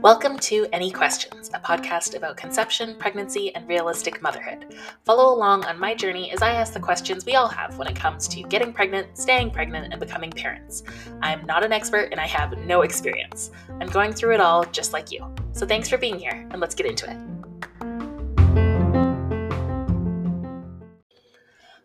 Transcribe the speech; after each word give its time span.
Welcome 0.00 0.38
to 0.38 0.68
Any 0.72 0.92
Questions, 0.92 1.50
a 1.52 1.58
podcast 1.58 2.14
about 2.14 2.36
conception, 2.36 2.94
pregnancy, 2.96 3.52
and 3.56 3.66
realistic 3.66 4.22
motherhood. 4.22 4.76
Follow 5.04 5.34
along 5.34 5.64
on 5.64 5.80
my 5.80 5.92
journey 5.92 6.30
as 6.30 6.40
I 6.40 6.52
ask 6.52 6.72
the 6.72 6.78
questions 6.78 7.26
we 7.26 7.34
all 7.34 7.48
have 7.48 7.78
when 7.78 7.88
it 7.88 7.96
comes 7.96 8.28
to 8.28 8.42
getting 8.44 8.72
pregnant, 8.72 9.18
staying 9.18 9.50
pregnant, 9.50 9.92
and 9.92 9.98
becoming 9.98 10.30
parents. 10.30 10.84
I'm 11.20 11.44
not 11.46 11.64
an 11.64 11.72
expert 11.72 12.10
and 12.12 12.20
I 12.20 12.26
have 12.28 12.56
no 12.58 12.82
experience. 12.82 13.50
I'm 13.80 13.88
going 13.88 14.12
through 14.12 14.34
it 14.34 14.40
all 14.40 14.62
just 14.66 14.92
like 14.92 15.10
you. 15.10 15.26
So 15.50 15.66
thanks 15.66 15.88
for 15.88 15.98
being 15.98 16.18
here, 16.18 16.46
and 16.52 16.60
let's 16.60 16.76
get 16.76 16.86
into 16.86 17.10
it. 17.10 17.33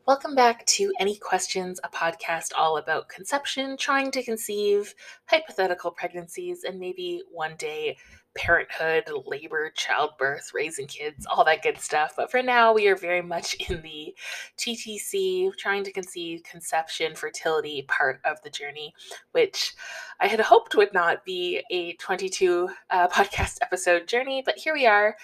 Welcome 0.10 0.34
back 0.34 0.66
to 0.66 0.92
Any 1.00 1.18
Questions, 1.18 1.80
a 1.84 1.88
podcast 1.88 2.50
all 2.58 2.78
about 2.78 3.10
conception, 3.10 3.78
trying 3.78 4.10
to 4.10 4.24
conceive, 4.24 4.96
hypothetical 5.28 5.92
pregnancies, 5.92 6.64
and 6.64 6.80
maybe 6.80 7.22
one 7.32 7.56
day 7.58 7.96
parenthood, 8.36 9.04
labor, 9.28 9.70
childbirth, 9.76 10.50
raising 10.52 10.88
kids, 10.88 11.28
all 11.28 11.46
that 11.46 11.62
good 11.62 11.78
stuff. 11.78 12.16
But 12.18 12.32
for 12.32 12.42
now, 12.42 12.74
we 12.74 12.88
are 12.88 12.96
very 12.96 13.22
much 13.22 13.54
in 13.70 13.84
the 13.84 14.16
TTC, 14.58 15.56
trying 15.58 15.84
to 15.84 15.92
conceive, 15.92 16.42
conception, 16.42 17.14
fertility 17.14 17.84
part 17.84 18.20
of 18.26 18.42
the 18.42 18.50
journey, 18.50 18.92
which 19.34 19.76
I 20.20 20.26
had 20.26 20.40
hoped 20.40 20.74
would 20.74 20.92
not 20.92 21.24
be 21.24 21.62
a 21.70 21.94
22 21.98 22.68
uh, 22.90 23.08
podcast 23.10 23.60
episode 23.62 24.08
journey, 24.08 24.42
but 24.44 24.58
here 24.58 24.74
we 24.74 24.88
are. 24.88 25.16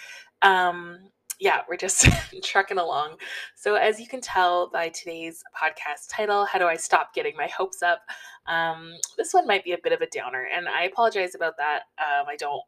Um, 0.44 1.10
yeah, 1.40 1.62
we're 1.70 1.78
just 1.78 2.08
trucking 2.44 2.78
along. 2.78 3.18
So, 3.56 3.76
as 3.76 4.00
you 4.00 4.08
can 4.08 4.22
tell 4.22 4.70
by 4.70 4.90
today's 4.90 5.44
podcast 5.56 6.10
title, 6.10 6.46
How 6.46 6.60
Do 6.60 6.66
I 6.66 6.76
Stop 6.76 7.14
Getting 7.14 7.36
My 7.36 7.48
Hopes 7.48 7.82
Up? 7.84 8.02
Um, 8.48 8.94
this 9.18 9.34
one 9.34 9.48
might 9.48 9.64
be 9.64 9.74
a 9.74 9.78
bit 9.84 9.94
of 9.94 10.02
a 10.02 10.08
downer, 10.08 10.48
and 10.56 10.68
I 10.68 10.84
apologize 10.84 11.36
about 11.36 11.58
that. 11.58 11.84
Um, 12.00 12.28
I 12.30 12.36
don't 12.38 12.62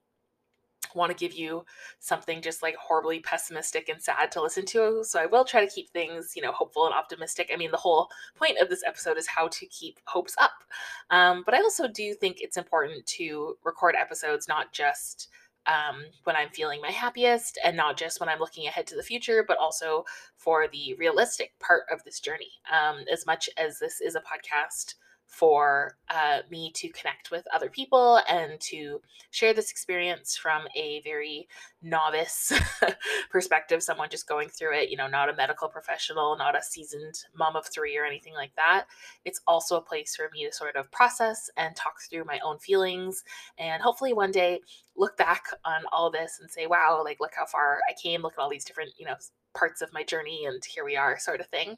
want 0.95 1.11
to 1.11 1.17
give 1.17 1.37
you 1.37 1.63
something 1.99 2.41
just 2.41 2.63
like 2.63 2.75
horribly 2.75 3.19
pessimistic 3.19 3.89
and 3.89 4.01
sad 4.01 4.31
to 4.31 4.41
listen 4.41 4.65
to. 4.65 5.03
So 5.03 5.19
I 5.19 5.25
will 5.25 5.45
try 5.45 5.65
to 5.65 5.71
keep 5.71 5.89
things, 5.89 6.33
you 6.35 6.41
know, 6.41 6.51
hopeful 6.51 6.85
and 6.85 6.93
optimistic. 6.93 7.51
I 7.53 7.57
mean, 7.57 7.71
the 7.71 7.77
whole 7.77 8.09
point 8.35 8.57
of 8.59 8.69
this 8.69 8.83
episode 8.85 9.17
is 9.17 9.27
how 9.27 9.47
to 9.49 9.65
keep 9.67 9.99
hopes 10.05 10.35
up. 10.39 10.63
Um, 11.09 11.43
but 11.45 11.53
I 11.53 11.59
also 11.59 11.87
do 11.87 12.13
think 12.13 12.37
it's 12.39 12.57
important 12.57 13.05
to 13.05 13.55
record 13.63 13.95
episodes 13.95 14.47
not 14.47 14.73
just 14.73 15.29
um, 15.67 16.03
when 16.23 16.35
I'm 16.35 16.49
feeling 16.49 16.81
my 16.81 16.91
happiest 16.91 17.59
and 17.63 17.75
not 17.75 17.97
just 17.97 18.19
when 18.19 18.29
I'm 18.29 18.39
looking 18.39 18.67
ahead 18.67 18.87
to 18.87 18.95
the 18.95 19.03
future, 19.03 19.43
but 19.47 19.57
also 19.57 20.05
for 20.35 20.67
the 20.67 20.95
realistic 20.95 21.53
part 21.59 21.83
of 21.91 22.03
this 22.03 22.19
journey. 22.19 22.51
Um, 22.71 23.03
as 23.11 23.25
much 23.25 23.49
as 23.57 23.79
this 23.79 24.01
is 24.01 24.15
a 24.15 24.21
podcast 24.21 24.95
for 25.27 25.97
uh, 26.09 26.39
me 26.49 26.71
to 26.73 26.89
connect 26.89 27.31
with 27.31 27.45
other 27.53 27.69
people 27.69 28.21
and 28.29 28.59
to 28.61 29.01
share 29.29 29.53
this 29.53 29.69
experience 29.69 30.35
from 30.35 30.63
a 30.75 31.01
very 31.03 31.47
novice 31.81 32.53
perspective, 33.29 33.83
someone 33.83 34.09
just 34.09 34.27
going 34.27 34.49
through 34.49 34.73
it, 34.73 34.89
you 34.89 34.97
know, 34.97 35.07
not 35.07 35.29
a 35.29 35.35
medical 35.35 35.67
professional, 35.67 36.37
not 36.37 36.57
a 36.57 36.63
seasoned 36.63 37.25
mom 37.37 37.55
of 37.55 37.65
three 37.67 37.97
or 37.97 38.05
anything 38.05 38.33
like 38.33 38.55
that. 38.55 38.85
It's 39.25 39.41
also 39.45 39.77
a 39.77 39.81
place 39.81 40.15
for 40.15 40.29
me 40.33 40.45
to 40.45 40.53
sort 40.53 40.75
of 40.75 40.91
process 40.91 41.49
and 41.57 41.75
talk 41.75 41.95
through 42.09 42.23
my 42.23 42.39
own 42.43 42.57
feelings 42.57 43.23
and 43.59 43.81
hopefully 43.83 44.13
one 44.13 44.31
day 44.31 44.61
look 44.95 45.15
back 45.17 45.43
on 45.65 45.83
all 45.91 46.09
this 46.09 46.39
and 46.41 46.49
say, 46.49 46.65
wow, 46.67 47.01
like, 47.03 47.17
look 47.19 47.33
how 47.35 47.45
far 47.45 47.79
I 47.89 47.93
came, 48.01 48.21
look 48.21 48.33
at 48.37 48.41
all 48.41 48.49
these 48.49 48.65
different, 48.65 48.91
you 48.97 49.05
know, 49.05 49.15
parts 49.53 49.81
of 49.81 49.93
my 49.93 50.03
journey, 50.03 50.45
and 50.45 50.63
here 50.65 50.85
we 50.85 50.95
are, 50.95 51.17
sort 51.19 51.39
of 51.39 51.47
thing. 51.47 51.77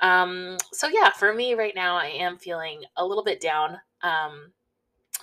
Um, 0.00 0.58
so 0.72 0.88
yeah, 0.88 1.10
for 1.10 1.32
me 1.32 1.54
right 1.54 1.74
now, 1.74 1.96
I 1.96 2.06
am 2.06 2.38
feeling 2.38 2.82
a 2.96 3.04
little 3.04 3.24
bit 3.24 3.40
down. 3.40 3.78
Um, 4.02 4.52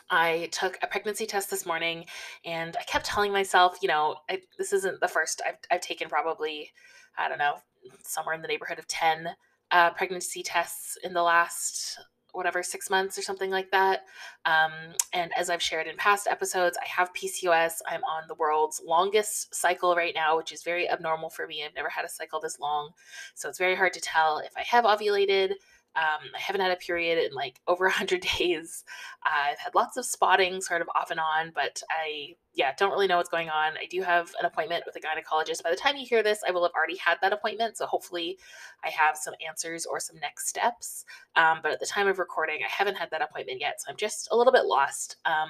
I 0.09 0.49
took 0.51 0.77
a 0.81 0.87
pregnancy 0.87 1.25
test 1.25 1.49
this 1.49 1.65
morning, 1.65 2.05
and 2.43 2.75
I 2.77 2.83
kept 2.83 3.05
telling 3.05 3.31
myself, 3.31 3.77
you 3.81 3.87
know, 3.87 4.17
I, 4.29 4.41
this 4.57 4.73
isn't 4.73 4.99
the 4.99 5.07
first 5.07 5.41
I've 5.47 5.57
I've 5.71 5.81
taken 5.81 6.09
probably, 6.09 6.71
I 7.17 7.29
don't 7.29 7.39
know, 7.39 7.55
somewhere 8.03 8.35
in 8.35 8.41
the 8.41 8.47
neighborhood 8.47 8.79
of 8.79 8.87
ten 8.87 9.29
uh, 9.71 9.91
pregnancy 9.91 10.43
tests 10.43 10.97
in 11.03 11.13
the 11.13 11.23
last 11.23 11.97
whatever 12.35 12.63
six 12.63 12.89
months 12.89 13.17
or 13.17 13.21
something 13.21 13.49
like 13.49 13.71
that. 13.71 14.05
Um, 14.45 14.71
and 15.13 15.31
as 15.37 15.49
I've 15.49 15.61
shared 15.61 15.87
in 15.87 15.97
past 15.97 16.27
episodes, 16.27 16.77
I 16.81 16.87
have 16.87 17.13
PCOS. 17.13 17.81
I'm 17.87 18.03
on 18.03 18.23
the 18.27 18.35
world's 18.35 18.81
longest 18.85 19.53
cycle 19.53 19.95
right 19.95 20.13
now, 20.15 20.37
which 20.37 20.51
is 20.51 20.63
very 20.63 20.89
abnormal 20.89 21.29
for 21.29 21.47
me. 21.47 21.63
I've 21.63 21.75
never 21.75 21.89
had 21.89 22.05
a 22.05 22.09
cycle 22.09 22.39
this 22.39 22.59
long, 22.59 22.91
so 23.33 23.49
it's 23.49 23.59
very 23.59 23.75
hard 23.75 23.93
to 23.93 24.01
tell 24.01 24.39
if 24.39 24.55
I 24.57 24.61
have 24.61 24.85
ovulated. 24.85 25.53
Um, 25.95 26.29
I 26.35 26.39
haven't 26.39 26.61
had 26.61 26.71
a 26.71 26.75
period 26.75 27.23
in 27.23 27.33
like 27.33 27.59
over 27.67 27.85
100 27.85 28.25
days. 28.37 28.83
I've 29.23 29.59
had 29.59 29.75
lots 29.75 29.97
of 29.97 30.05
spotting 30.05 30.61
sort 30.61 30.81
of 30.81 30.89
off 30.95 31.11
and 31.11 31.19
on, 31.19 31.51
but 31.53 31.81
I, 31.89 32.35
yeah, 32.53 32.73
don't 32.77 32.91
really 32.91 33.07
know 33.07 33.17
what's 33.17 33.29
going 33.29 33.49
on. 33.49 33.73
I 33.77 33.85
do 33.89 34.01
have 34.01 34.31
an 34.39 34.45
appointment 34.45 34.83
with 34.85 34.95
a 34.95 34.99
gynecologist. 34.99 35.63
By 35.63 35.71
the 35.71 35.75
time 35.75 35.97
you 35.97 36.05
hear 36.05 36.23
this, 36.23 36.41
I 36.47 36.51
will 36.51 36.63
have 36.63 36.73
already 36.73 36.97
had 36.97 37.17
that 37.21 37.33
appointment. 37.33 37.77
So 37.77 37.85
hopefully 37.85 38.37
I 38.83 38.89
have 38.89 39.17
some 39.17 39.33
answers 39.45 39.85
or 39.85 39.99
some 39.99 40.19
next 40.19 40.47
steps. 40.47 41.05
Um, 41.35 41.59
but 41.61 41.71
at 41.71 41.79
the 41.79 41.85
time 41.85 42.07
of 42.07 42.19
recording, 42.19 42.59
I 42.63 42.69
haven't 42.69 42.95
had 42.95 43.11
that 43.11 43.21
appointment 43.21 43.59
yet. 43.59 43.81
So 43.81 43.91
I'm 43.91 43.97
just 43.97 44.29
a 44.31 44.35
little 44.35 44.53
bit 44.53 44.65
lost. 44.65 45.17
Um, 45.25 45.49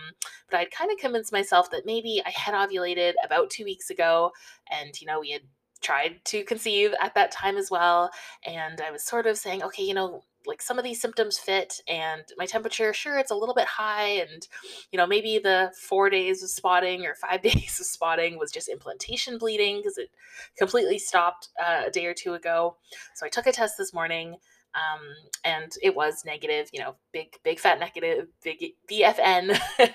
but 0.50 0.59
I'd 0.59 0.72
kind 0.72 0.91
of 0.91 0.97
convinced 0.97 1.31
myself 1.31 1.69
that 1.72 1.85
maybe 1.85 2.22
I 2.25 2.29
had 2.29 2.53
ovulated 2.53 3.13
about 3.23 3.50
two 3.50 3.66
weeks 3.66 3.89
ago 3.89 4.31
and, 4.72 5.00
you 5.00 5.07
know, 5.07 5.19
we 5.19 5.31
had 5.31 5.41
tried 5.81 6.23
to 6.25 6.44
conceive 6.44 6.94
at 7.01 7.13
that 7.16 7.31
time 7.31 7.57
as 7.57 7.69
well. 7.69 8.09
And 8.45 8.81
I 8.81 8.91
was 8.91 9.03
sort 9.03 9.28
of 9.28 9.38
saying, 9.38 9.63
okay, 9.63 9.84
you 9.84 9.94
know, 9.94 10.23
like 10.45 10.61
some 10.61 10.78
of 10.78 10.83
these 10.83 11.01
symptoms 11.01 11.38
fit 11.38 11.81
and 11.88 12.23
my 12.38 12.45
temperature 12.45 12.94
sure 12.94 13.17
it's 13.17 13.31
a 13.31 13.35
little 13.35 13.56
bit 13.56 13.67
high 13.67 14.07
and 14.07 14.47
you 14.91 14.97
know 14.97 15.07
maybe 15.07 15.39
the 15.39 15.72
four 15.79 16.09
days 16.09 16.44
of 16.44 16.50
spotting 16.50 17.06
or 17.06 17.16
five 17.16 17.41
days 17.44 17.79
of 17.79 17.85
spotting 17.85 18.38
was 18.38 18.51
just 18.51 18.69
implantation 18.69 19.38
bleeding 19.38 19.78
because 19.78 19.97
it 19.97 20.09
completely 20.57 21.00
stopped 21.00 21.50
uh, 21.63 21.84
a 21.88 21.91
day 21.91 22.05
or 22.05 22.13
two 22.13 22.34
ago. 22.34 22.78
So 23.16 23.25
i 23.25 23.29
took 23.29 23.47
a 23.47 23.51
test 23.51 23.78
this 23.78 23.94
morning 23.94 24.38
um, 24.75 25.01
and 25.44 25.72
it 25.81 25.95
was 25.95 26.23
negative 26.25 26.69
you 26.73 26.79
know 26.79 26.95
big 27.11 27.38
big 27.44 27.59
fat 27.59 27.79
negative 27.79 28.28
big 28.44 28.73
bfn 28.91 29.57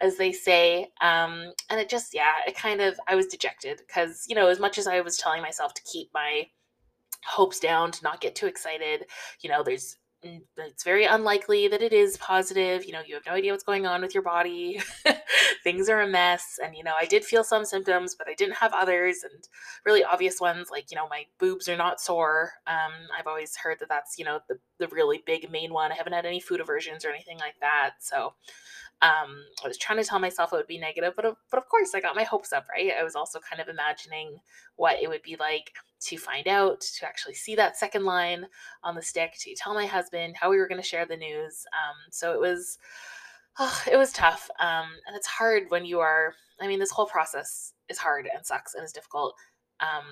as 0.00 0.16
they 0.16 0.32
say 0.32 0.88
um, 1.00 1.52
and 1.70 1.80
it 1.80 1.88
just 1.88 2.14
yeah 2.14 2.32
it 2.46 2.56
kind 2.56 2.80
of 2.80 2.98
i 3.08 3.14
was 3.14 3.26
dejected 3.26 3.80
because 3.86 4.24
you 4.28 4.34
know 4.34 4.48
as 4.48 4.58
much 4.60 4.78
as 4.78 4.86
i 4.86 5.00
was 5.00 5.16
telling 5.16 5.42
myself 5.42 5.74
to 5.74 5.82
keep 5.82 6.08
my 6.14 6.46
hopes 7.26 7.60
down, 7.60 7.92
to 7.92 8.02
not 8.02 8.20
get 8.20 8.34
too 8.34 8.46
excited. 8.46 9.06
You 9.40 9.50
know, 9.50 9.62
there's 9.62 9.96
mm, 10.24 10.40
it's 10.56 10.84
very 10.84 11.04
unlikely 11.04 11.68
that 11.68 11.82
it 11.82 11.92
is 11.92 12.16
positive. 12.18 12.84
You 12.84 12.92
know, 12.92 13.02
you 13.06 13.14
have 13.14 13.26
no 13.26 13.32
idea 13.32 13.52
what's 13.52 13.64
going 13.64 13.86
on 13.86 14.02
with 14.02 14.14
your 14.14 14.22
body. 14.22 14.80
Things 15.64 15.88
are 15.88 16.02
a 16.02 16.06
mess. 16.06 16.58
And, 16.62 16.76
you 16.76 16.84
know, 16.84 16.94
I 16.98 17.06
did 17.06 17.24
feel 17.24 17.44
some 17.44 17.64
symptoms, 17.64 18.14
but 18.14 18.28
I 18.28 18.34
didn't 18.34 18.56
have 18.56 18.72
others 18.74 19.18
and 19.22 19.48
really 19.86 20.04
obvious 20.04 20.40
ones 20.40 20.68
like, 20.70 20.90
you 20.90 20.96
know, 20.96 21.08
my 21.08 21.24
boobs 21.38 21.68
are 21.68 21.76
not 21.76 22.00
sore. 22.00 22.52
Um, 22.66 22.92
I've 23.18 23.26
always 23.26 23.56
heard 23.56 23.78
that 23.80 23.88
that's, 23.88 24.18
you 24.18 24.24
know, 24.24 24.40
the, 24.48 24.58
the 24.78 24.88
really 24.88 25.22
big 25.24 25.50
main 25.50 25.72
one. 25.72 25.92
I 25.92 25.96
haven't 25.96 26.12
had 26.12 26.26
any 26.26 26.40
food 26.40 26.60
aversions 26.60 27.04
or 27.04 27.10
anything 27.10 27.38
like 27.38 27.58
that. 27.60 27.92
So, 28.00 28.34
um, 29.02 29.44
I 29.62 29.68
was 29.68 29.76
trying 29.76 29.98
to 29.98 30.04
tell 30.04 30.18
myself 30.18 30.52
it 30.52 30.56
would 30.56 30.66
be 30.66 30.78
negative, 30.78 31.14
but 31.16 31.36
but 31.50 31.58
of 31.58 31.68
course 31.68 31.94
I 31.94 32.00
got 32.00 32.16
my 32.16 32.22
hopes 32.22 32.52
up, 32.52 32.66
right? 32.70 32.92
I 32.98 33.04
was 33.04 33.14
also 33.16 33.38
kind 33.38 33.60
of 33.60 33.68
imagining 33.68 34.38
what 34.76 35.02
it 35.02 35.08
would 35.08 35.22
be 35.22 35.36
like 35.38 35.72
to 36.04 36.16
find 36.16 36.48
out, 36.48 36.80
to 36.80 37.06
actually 37.06 37.34
see 37.34 37.54
that 37.56 37.76
second 37.76 38.04
line 38.04 38.46
on 38.82 38.94
the 38.94 39.02
stick, 39.02 39.34
to 39.40 39.54
tell 39.54 39.74
my 39.74 39.86
husband 39.86 40.36
how 40.36 40.50
we 40.50 40.58
were 40.58 40.68
going 40.68 40.80
to 40.80 40.86
share 40.86 41.06
the 41.06 41.16
news. 41.16 41.64
Um, 41.72 41.96
so 42.10 42.32
it 42.32 42.40
was, 42.40 42.78
oh, 43.58 43.82
it 43.90 43.96
was 43.96 44.12
tough, 44.12 44.50
um, 44.60 44.86
and 45.06 45.16
it's 45.16 45.26
hard 45.26 45.64
when 45.68 45.84
you 45.84 46.00
are. 46.00 46.34
I 46.60 46.68
mean, 46.68 46.78
this 46.78 46.90
whole 46.90 47.06
process 47.06 47.72
is 47.88 47.98
hard 47.98 48.28
and 48.32 48.46
sucks 48.46 48.74
and 48.74 48.84
is 48.84 48.92
difficult. 48.92 49.34
Um, 49.80 50.04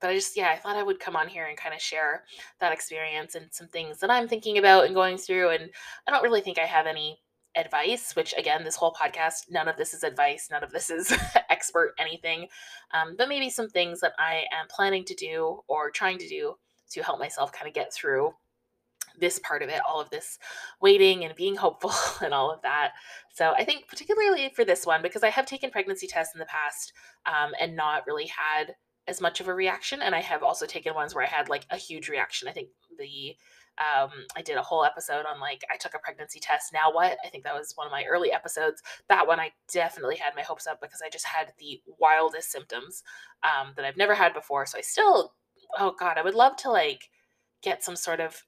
but 0.00 0.10
I 0.10 0.14
just, 0.14 0.36
yeah, 0.36 0.50
I 0.50 0.56
thought 0.56 0.76
I 0.76 0.84
would 0.84 1.00
come 1.00 1.16
on 1.16 1.26
here 1.26 1.46
and 1.46 1.56
kind 1.56 1.74
of 1.74 1.80
share 1.80 2.22
that 2.60 2.72
experience 2.72 3.34
and 3.34 3.46
some 3.50 3.66
things 3.66 3.98
that 3.98 4.10
I'm 4.10 4.28
thinking 4.28 4.58
about 4.58 4.86
and 4.86 4.94
going 4.94 5.18
through. 5.18 5.50
And 5.50 5.70
I 6.06 6.12
don't 6.12 6.22
really 6.22 6.40
think 6.40 6.58
I 6.58 6.66
have 6.66 6.86
any 6.86 7.18
advice, 7.56 8.14
which 8.14 8.34
again, 8.36 8.64
this 8.64 8.76
whole 8.76 8.92
podcast, 8.92 9.50
none 9.50 9.68
of 9.68 9.76
this 9.76 9.94
is 9.94 10.04
advice, 10.04 10.48
none 10.50 10.62
of 10.62 10.70
this 10.70 10.90
is 10.90 11.12
expert 11.50 11.94
anything, 11.98 12.48
um, 12.92 13.14
but 13.16 13.28
maybe 13.28 13.50
some 13.50 13.68
things 13.68 14.00
that 14.00 14.12
I 14.18 14.44
am 14.52 14.66
planning 14.68 15.04
to 15.06 15.14
do 15.14 15.60
or 15.68 15.90
trying 15.90 16.18
to 16.18 16.28
do 16.28 16.54
to 16.90 17.02
help 17.02 17.18
myself 17.18 17.52
kind 17.52 17.68
of 17.68 17.74
get 17.74 17.92
through 17.92 18.32
this 19.20 19.38
part 19.40 19.62
of 19.62 19.68
it, 19.68 19.80
all 19.88 20.00
of 20.00 20.10
this 20.10 20.38
waiting 20.80 21.24
and 21.24 21.34
being 21.34 21.56
hopeful 21.56 21.92
and 22.24 22.32
all 22.32 22.50
of 22.50 22.62
that. 22.62 22.92
So 23.32 23.52
I 23.56 23.64
think 23.64 23.88
particularly 23.88 24.50
for 24.54 24.64
this 24.64 24.86
one, 24.86 25.02
because 25.02 25.22
I 25.22 25.30
have 25.30 25.46
taken 25.46 25.70
pregnancy 25.70 26.06
tests 26.06 26.34
in 26.34 26.38
the 26.38 26.46
past 26.46 26.92
um, 27.26 27.52
and 27.60 27.76
not 27.76 28.06
really 28.06 28.26
had 28.26 28.74
as 29.08 29.20
much 29.20 29.40
of 29.40 29.48
a 29.48 29.54
reaction, 29.54 30.02
and 30.02 30.14
I 30.14 30.20
have 30.20 30.42
also 30.42 30.66
taken 30.66 30.94
ones 30.94 31.14
where 31.14 31.24
I 31.24 31.28
had 31.28 31.48
like 31.48 31.66
a 31.70 31.76
huge 31.76 32.08
reaction. 32.08 32.46
I 32.46 32.52
think 32.52 32.68
the 32.98 33.34
um, 33.78 34.10
I 34.36 34.42
did 34.42 34.56
a 34.56 34.62
whole 34.62 34.84
episode 34.84 35.24
on 35.24 35.40
like 35.40 35.62
I 35.72 35.76
took 35.76 35.94
a 35.94 35.98
pregnancy 35.98 36.40
test. 36.40 36.72
Now 36.72 36.92
what? 36.92 37.16
I 37.24 37.28
think 37.28 37.44
that 37.44 37.54
was 37.54 37.72
one 37.74 37.86
of 37.86 37.92
my 37.92 38.04
early 38.04 38.32
episodes. 38.32 38.82
That 39.08 39.26
one 39.26 39.40
I 39.40 39.52
definitely 39.72 40.16
had 40.16 40.34
my 40.36 40.42
hopes 40.42 40.66
up 40.66 40.80
because 40.80 41.00
I 41.04 41.08
just 41.08 41.26
had 41.26 41.52
the 41.58 41.80
wildest 41.98 42.50
symptoms 42.50 43.02
um, 43.42 43.72
that 43.76 43.84
I've 43.84 43.96
never 43.96 44.14
had 44.14 44.34
before. 44.34 44.66
So 44.66 44.78
I 44.78 44.82
still, 44.82 45.32
oh 45.78 45.94
god, 45.98 46.18
I 46.18 46.22
would 46.22 46.34
love 46.34 46.56
to 46.58 46.70
like 46.70 47.08
get 47.62 47.84
some 47.84 47.96
sort 47.96 48.20
of 48.20 48.42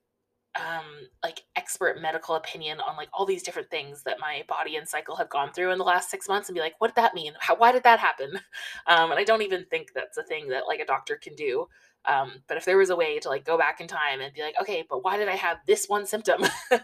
um 0.56 0.85
like 1.23 1.44
expert 1.55 2.00
medical 2.02 2.35
opinion 2.35 2.81
on 2.81 2.97
like 2.97 3.08
all 3.12 3.25
these 3.25 3.43
different 3.43 3.70
things 3.70 4.02
that 4.02 4.19
my 4.19 4.43
body 4.49 4.76
and 4.76 4.88
cycle 4.88 5.14
have 5.14 5.31
gone 5.31 5.52
through 5.52 5.70
in 5.70 5.79
the 5.79 5.85
last 5.85 6.11
six 6.11 6.29
months 6.29 6.49
and 6.49 6.55
be 6.55 6.61
like 6.61 6.75
what 6.79 6.88
did 6.88 6.97
that 6.97 7.14
mean? 7.14 7.32
How, 7.38 7.55
why 7.55 7.70
did 7.73 7.85
that 7.85 8.00
happen? 8.00 8.32
Um 8.87 9.11
and 9.11 9.20
i 9.20 9.25
don't 9.25 9.43
even 9.43 9.64
think 9.67 9.93
that's 9.94 10.17
a 10.17 10.23
thing 10.23 10.49
that 10.49 10.67
like 10.67 10.81
a 10.81 10.87
doctor 10.87 11.17
can 11.17 11.35
do. 11.35 11.67
Um 12.05 12.32
but 12.49 12.56
if 12.56 12.64
there 12.64 12.79
was 12.79 12.91
a 12.91 12.97
way 12.97 13.19
to 13.20 13.29
like 13.29 13.44
go 13.44 13.56
back 13.56 13.81
in 13.81 13.87
time 13.87 14.20
and 14.20 14.35
be 14.35 14.43
like 14.43 14.56
okay 14.61 14.85
but 14.88 15.05
why 15.05 15.17
did 15.17 15.29
i 15.29 15.37
have 15.37 15.58
this 15.67 15.87
one 15.87 16.06
symptom? 16.06 16.43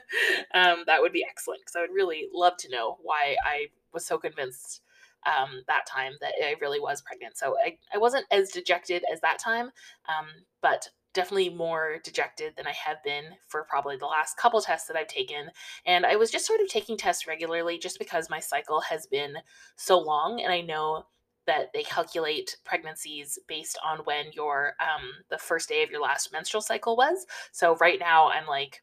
Um 0.54 0.84
that 0.86 1.00
would 1.00 1.12
be 1.12 1.24
excellent 1.28 1.60
because 1.62 1.76
i 1.76 1.80
would 1.80 1.94
really 1.94 2.28
love 2.32 2.56
to 2.58 2.70
know 2.70 2.98
why 3.02 3.36
i 3.44 3.66
was 3.92 4.06
so 4.06 4.18
convinced 4.18 4.82
um, 5.26 5.62
that 5.66 5.86
time 5.86 6.12
that 6.20 6.32
I 6.42 6.54
really 6.60 6.80
was 6.80 7.02
pregnant. 7.02 7.36
So 7.36 7.56
I, 7.64 7.78
I 7.92 7.98
wasn't 7.98 8.26
as 8.30 8.50
dejected 8.50 9.02
as 9.12 9.20
that 9.20 9.38
time, 9.38 9.70
um, 10.08 10.26
but 10.62 10.88
definitely 11.16 11.48
more 11.48 11.96
dejected 12.04 12.54
than 12.56 12.66
I 12.66 12.72
have 12.72 13.02
been 13.02 13.24
for 13.48 13.64
probably 13.64 13.96
the 13.96 14.06
last 14.06 14.36
couple 14.36 14.60
tests 14.60 14.86
that 14.86 14.96
I've 14.96 15.08
taken. 15.08 15.50
And 15.86 16.04
I 16.04 16.16
was 16.16 16.30
just 16.30 16.46
sort 16.46 16.60
of 16.60 16.68
taking 16.68 16.96
tests 16.96 17.26
regularly 17.26 17.78
just 17.78 17.98
because 17.98 18.30
my 18.30 18.38
cycle 18.38 18.82
has 18.82 19.06
been 19.06 19.34
so 19.76 19.98
long. 19.98 20.42
And 20.42 20.52
I 20.52 20.60
know 20.60 21.06
that 21.46 21.72
they 21.72 21.82
calculate 21.82 22.56
pregnancies 22.64 23.38
based 23.48 23.78
on 23.84 23.98
when 24.00 24.26
your 24.32 24.74
um 24.80 25.10
the 25.30 25.38
first 25.38 25.68
day 25.68 25.82
of 25.82 25.90
your 25.90 26.02
last 26.02 26.32
menstrual 26.32 26.60
cycle 26.60 26.96
was. 26.96 27.24
So 27.52 27.76
right 27.76 27.98
now 27.98 28.28
I'm 28.28 28.46
like 28.46 28.82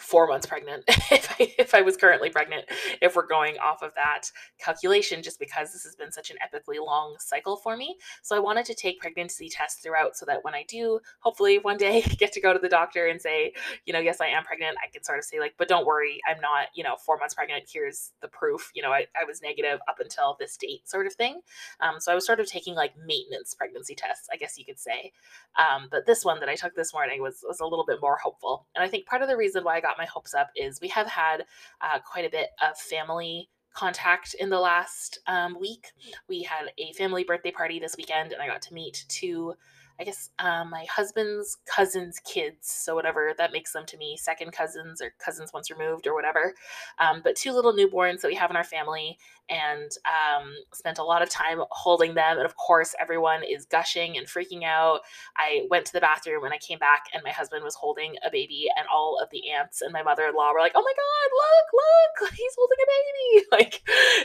four 0.00 0.26
months 0.26 0.46
pregnant 0.46 0.84
if 0.88 1.30
I, 1.38 1.54
if 1.58 1.74
I 1.74 1.80
was 1.82 1.96
currently 1.96 2.30
pregnant 2.30 2.64
if 3.00 3.14
we're 3.14 3.26
going 3.26 3.56
off 3.58 3.82
of 3.82 3.94
that 3.94 4.30
calculation 4.58 5.22
just 5.22 5.38
because 5.38 5.72
this 5.72 5.84
has 5.84 5.94
been 5.94 6.10
such 6.10 6.30
an 6.30 6.36
epically 6.42 6.84
long 6.84 7.16
cycle 7.18 7.56
for 7.56 7.76
me. 7.76 7.96
So 8.22 8.36
i 8.36 8.38
wanted 8.38 8.64
to 8.66 8.74
take 8.74 9.00
pregnancy 9.00 9.48
tests 9.48 9.82
throughout 9.82 10.16
so 10.16 10.26
that 10.26 10.42
when 10.42 10.54
i 10.54 10.64
do 10.68 11.00
hopefully 11.20 11.58
one 11.58 11.76
day 11.76 12.02
get 12.18 12.32
to 12.32 12.40
go 12.40 12.52
to 12.52 12.58
the 12.58 12.68
doctor 12.68 13.06
and 13.06 13.20
say 13.20 13.52
you 13.86 13.92
know 13.92 13.98
yes 13.98 14.20
i 14.20 14.26
am 14.26 14.44
pregnant. 14.44 14.76
I 14.82 14.90
can 14.90 15.02
sort 15.02 15.18
of 15.18 15.24
say 15.24 15.38
like 15.38 15.54
but 15.58 15.68
don't 15.68 15.86
worry 15.86 16.20
i'm 16.28 16.40
not 16.40 16.68
you 16.74 16.82
know 16.82 16.96
four 16.96 17.16
months 17.18 17.34
pregnant. 17.34 17.64
Here's 17.72 18.12
the 18.20 18.28
proof. 18.28 18.70
You 18.74 18.82
know 18.82 18.90
i, 18.90 19.06
I 19.20 19.24
was 19.24 19.42
negative 19.42 19.80
up 19.88 20.00
until 20.00 20.36
this 20.38 20.56
date 20.56 20.88
sort 20.88 21.06
of 21.06 21.14
thing. 21.14 21.40
Um, 21.80 22.00
so 22.00 22.10
i 22.10 22.14
was 22.14 22.26
sort 22.26 22.40
of 22.40 22.46
taking 22.46 22.74
like 22.74 22.94
maintenance 23.06 23.54
pregnancy 23.54 23.94
tests 23.94 24.28
i 24.32 24.36
guess 24.36 24.58
you 24.58 24.64
could 24.64 24.78
say. 24.78 25.12
Um, 25.58 25.88
but 25.90 26.06
this 26.06 26.24
one 26.24 26.40
that 26.40 26.48
i 26.48 26.54
took 26.54 26.74
this 26.74 26.92
morning 26.92 27.22
was 27.22 27.44
was 27.46 27.60
a 27.60 27.66
little 27.66 27.86
bit 27.86 27.98
more 28.00 28.16
hopeful. 28.16 28.66
And 28.74 28.84
i 28.84 28.88
think 28.88 29.06
part 29.06 29.22
of 29.22 29.28
the 29.28 29.36
reason 29.36 29.64
why 29.64 29.76
i 29.76 29.80
got 29.84 29.98
my 29.98 30.06
hopes 30.06 30.34
up 30.34 30.48
is 30.56 30.80
we 30.80 30.88
have 30.88 31.06
had 31.06 31.44
uh, 31.80 32.00
quite 32.00 32.24
a 32.24 32.30
bit 32.30 32.48
of 32.60 32.76
family 32.76 33.48
contact 33.72 34.34
in 34.34 34.50
the 34.50 34.58
last 34.58 35.20
um, 35.26 35.56
week. 35.60 35.92
We 36.28 36.42
had 36.42 36.72
a 36.78 36.92
family 36.94 37.24
birthday 37.24 37.50
party 37.50 37.78
this 37.78 37.96
weekend, 37.96 38.32
and 38.32 38.42
I 38.42 38.46
got 38.46 38.62
to 38.62 38.74
meet 38.74 39.04
two 39.08 39.54
I 39.98 40.04
guess 40.04 40.30
um, 40.40 40.70
my 40.70 40.86
husband's 40.90 41.56
cousin's 41.66 42.18
kids, 42.20 42.68
so 42.68 42.94
whatever 42.94 43.32
that 43.38 43.52
makes 43.52 43.72
them 43.72 43.86
to 43.86 43.96
me, 43.96 44.16
second 44.16 44.52
cousins 44.52 45.00
or 45.00 45.12
cousins 45.24 45.52
once 45.52 45.70
removed 45.70 46.06
or 46.06 46.14
whatever. 46.14 46.54
Um, 46.98 47.20
but 47.22 47.36
two 47.36 47.52
little 47.52 47.72
newborns 47.72 48.20
that 48.20 48.28
we 48.28 48.34
have 48.34 48.50
in 48.50 48.56
our 48.56 48.64
family, 48.64 49.18
and 49.48 49.90
um, 50.06 50.54
spent 50.72 50.98
a 50.98 51.04
lot 51.04 51.22
of 51.22 51.28
time 51.28 51.60
holding 51.70 52.14
them. 52.14 52.38
And 52.38 52.46
of 52.46 52.56
course, 52.56 52.94
everyone 53.00 53.42
is 53.42 53.66
gushing 53.66 54.16
and 54.16 54.26
freaking 54.26 54.64
out. 54.64 55.00
I 55.36 55.66
went 55.70 55.86
to 55.86 55.92
the 55.92 56.00
bathroom 56.00 56.44
and 56.44 56.54
I 56.54 56.58
came 56.58 56.78
back, 56.78 57.04
and 57.12 57.22
my 57.22 57.30
husband 57.30 57.64
was 57.64 57.74
holding 57.74 58.16
a 58.24 58.30
baby, 58.30 58.66
and 58.76 58.86
all 58.92 59.18
of 59.22 59.28
the 59.30 59.50
aunts 59.50 59.82
and 59.82 59.92
my 59.92 60.02
mother 60.02 60.26
in 60.26 60.34
law 60.34 60.52
were 60.52 60.60
like, 60.60 60.72
"Oh 60.74 60.82
my 60.82 60.92
god, 60.96 61.30
look, 61.34 62.30
look, 62.30 62.34
he's 62.36 62.54
holding 62.56 62.78
a 62.82 62.86
baby!" 62.86 63.46
Like 63.54 63.82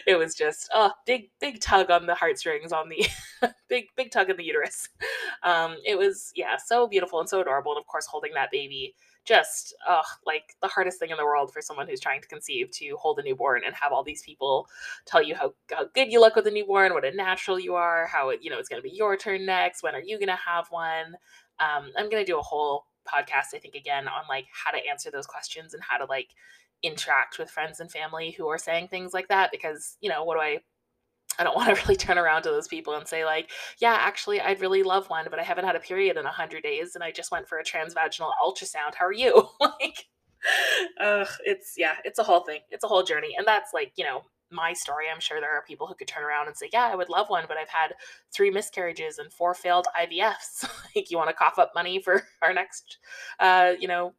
it 0.08 0.18
was 0.18 0.34
just 0.34 0.70
a 0.70 0.78
oh, 0.78 0.92
big, 1.06 1.30
big 1.40 1.62
tug 1.62 1.92
on 1.92 2.06
the 2.06 2.16
heartstrings, 2.16 2.72
on 2.72 2.90
the 2.90 3.08
big, 3.70 3.86
big 3.96 4.12
tug 4.12 4.30
in 4.30 4.38
the 4.38 4.44
uterus. 4.44 4.90
Um, 5.44 5.78
it 5.86 5.98
was, 5.98 6.32
yeah, 6.36 6.58
so 6.58 6.88
beautiful 6.88 7.20
and 7.20 7.30
so 7.30 7.42
adorable. 7.42 7.74
And 7.74 7.80
of 7.80 7.88
course, 7.88 8.08
holding 8.08 8.34
that 8.34 8.52
baby, 8.52 8.96
just 9.26 9.76
uh, 9.88 10.02
like 10.26 10.56
the 10.62 10.68
hardest 10.68 11.00
thing 11.00 11.10
in 11.10 11.18
the 11.18 11.26
world 11.26 11.52
for 11.54 11.62
someone 11.62 11.88
who's 11.88 12.00
trying 12.00 12.22
to 12.22 12.28
conceive 12.28 12.72
to 12.72 12.96
hold 13.00 13.20
a 13.20 13.24
newborn 13.24 13.62
and 13.66 13.76
have 13.76 13.92
all 13.92 14.04
these 14.04 14.24
people 14.24 14.68
tell 15.06 15.22
you 15.22 15.36
how, 15.36 15.54
how 15.72 15.86
good 15.94 16.12
you 16.12 16.20
look 16.20 16.36
with 16.36 16.48
a 16.48 16.52
newborn, 16.52 16.94
what 16.94 17.06
a 17.06 17.16
natural 17.16 17.60
you 17.60 17.76
are, 17.76 18.08
how 18.08 18.30
it, 18.30 18.40
you 18.42 18.50
know, 18.50 18.58
it's 18.58 18.70
going 18.70 18.82
to 18.82 18.88
be 18.88 18.96
your 18.96 19.16
turn 19.18 19.46
next. 19.46 19.84
When 19.84 19.96
are 19.96 20.02
you 20.02 20.18
going 20.18 20.30
to 20.30 20.36
have 20.36 20.68
one? 20.70 21.16
Um, 21.60 21.92
I'm 21.98 22.10
going 22.10 22.24
to 22.24 22.32
do 22.32 22.40
a 22.40 22.44
whole 22.44 22.86
podcast, 23.08 23.54
I 23.54 23.60
think, 23.60 23.76
again 23.76 24.08
on 24.08 24.24
like 24.28 24.46
how 24.52 24.72
to 24.72 24.80
answer 24.90 25.12
those 25.12 25.28
questions 25.28 25.74
and 25.74 25.84
how 25.84 25.98
to 25.98 26.06
like 26.06 26.30
interact 26.84 27.40
with 27.40 27.52
friends 27.52 27.80
and 27.80 27.92
family 27.92 28.32
who 28.32 28.48
are 28.48 28.58
saying 28.58 28.88
things 28.88 29.14
like 29.14 29.28
that 29.28 29.52
because 29.52 29.98
you 30.00 30.10
know 30.10 30.24
what 30.24 30.36
do 30.36 30.42
i 30.42 30.58
I 31.40 31.44
don't 31.44 31.56
want 31.56 31.76
to 31.76 31.82
really 31.82 31.96
turn 31.96 32.18
around 32.18 32.44
to 32.44 32.50
those 32.50 32.68
people 32.68 32.94
and 32.94 33.08
say 33.08 33.26
like, 33.26 33.50
yeah, 33.80 33.96
actually, 34.00 34.42
I'd 34.42 34.62
really 34.62 34.84
love 34.84 35.10
one, 35.10 35.26
but 35.30 35.40
I 35.40 35.44
haven't 35.44 35.66
had 35.66 35.76
a 35.76 35.80
period 35.80 36.18
in 36.18 36.26
a 36.26 36.32
hundred 36.32 36.64
days, 36.64 36.96
and 36.96 37.04
I 37.04 37.12
just 37.12 37.32
went 37.32 37.48
for 37.48 37.58
a 37.58 37.64
transvaginal 37.64 38.32
ultrasound. 38.46 38.96
How 38.96 39.06
are 39.06 39.14
you? 39.14 39.48
like, 39.60 40.06
it's 41.46 41.74
yeah, 41.78 41.96
it's 42.04 42.20
a 42.20 42.24
whole 42.24 42.42
thing. 42.42 42.60
It's 42.70 42.84
a 42.84 42.88
whole 42.88 43.04
journey, 43.04 43.36
and 43.38 43.48
that's 43.48 43.72
like 43.74 43.94
you 43.96 44.04
know 44.04 44.24
my 44.52 44.74
story. 44.74 45.06
I'm 45.14 45.20
sure 45.20 45.40
there 45.40 45.56
are 45.56 45.64
people 45.64 45.88
who 45.88 45.96
could 45.96 46.08
turn 46.08 46.24
around 46.24 46.48
and 46.48 46.58
say, 46.58 46.70
yeah, 46.74 46.90
I 46.92 46.96
would 46.96 47.10
love 47.10 47.30
one, 47.30 47.46
but 47.48 47.58
I've 47.58 47.70
had 47.70 47.94
three 48.34 48.50
miscarriages 48.50 49.18
and 49.20 49.32
four 49.32 49.54
failed 49.54 49.88
IVFs. 50.00 50.64
like, 50.96 51.12
you 51.12 51.18
want 51.18 51.30
to 51.30 51.36
cough 51.36 51.60
up 51.60 51.72
money 51.76 52.02
for 52.02 52.24
our 52.42 52.54
next, 52.54 52.98
uh, 53.40 53.74
you 53.80 53.88
know, 53.88 54.14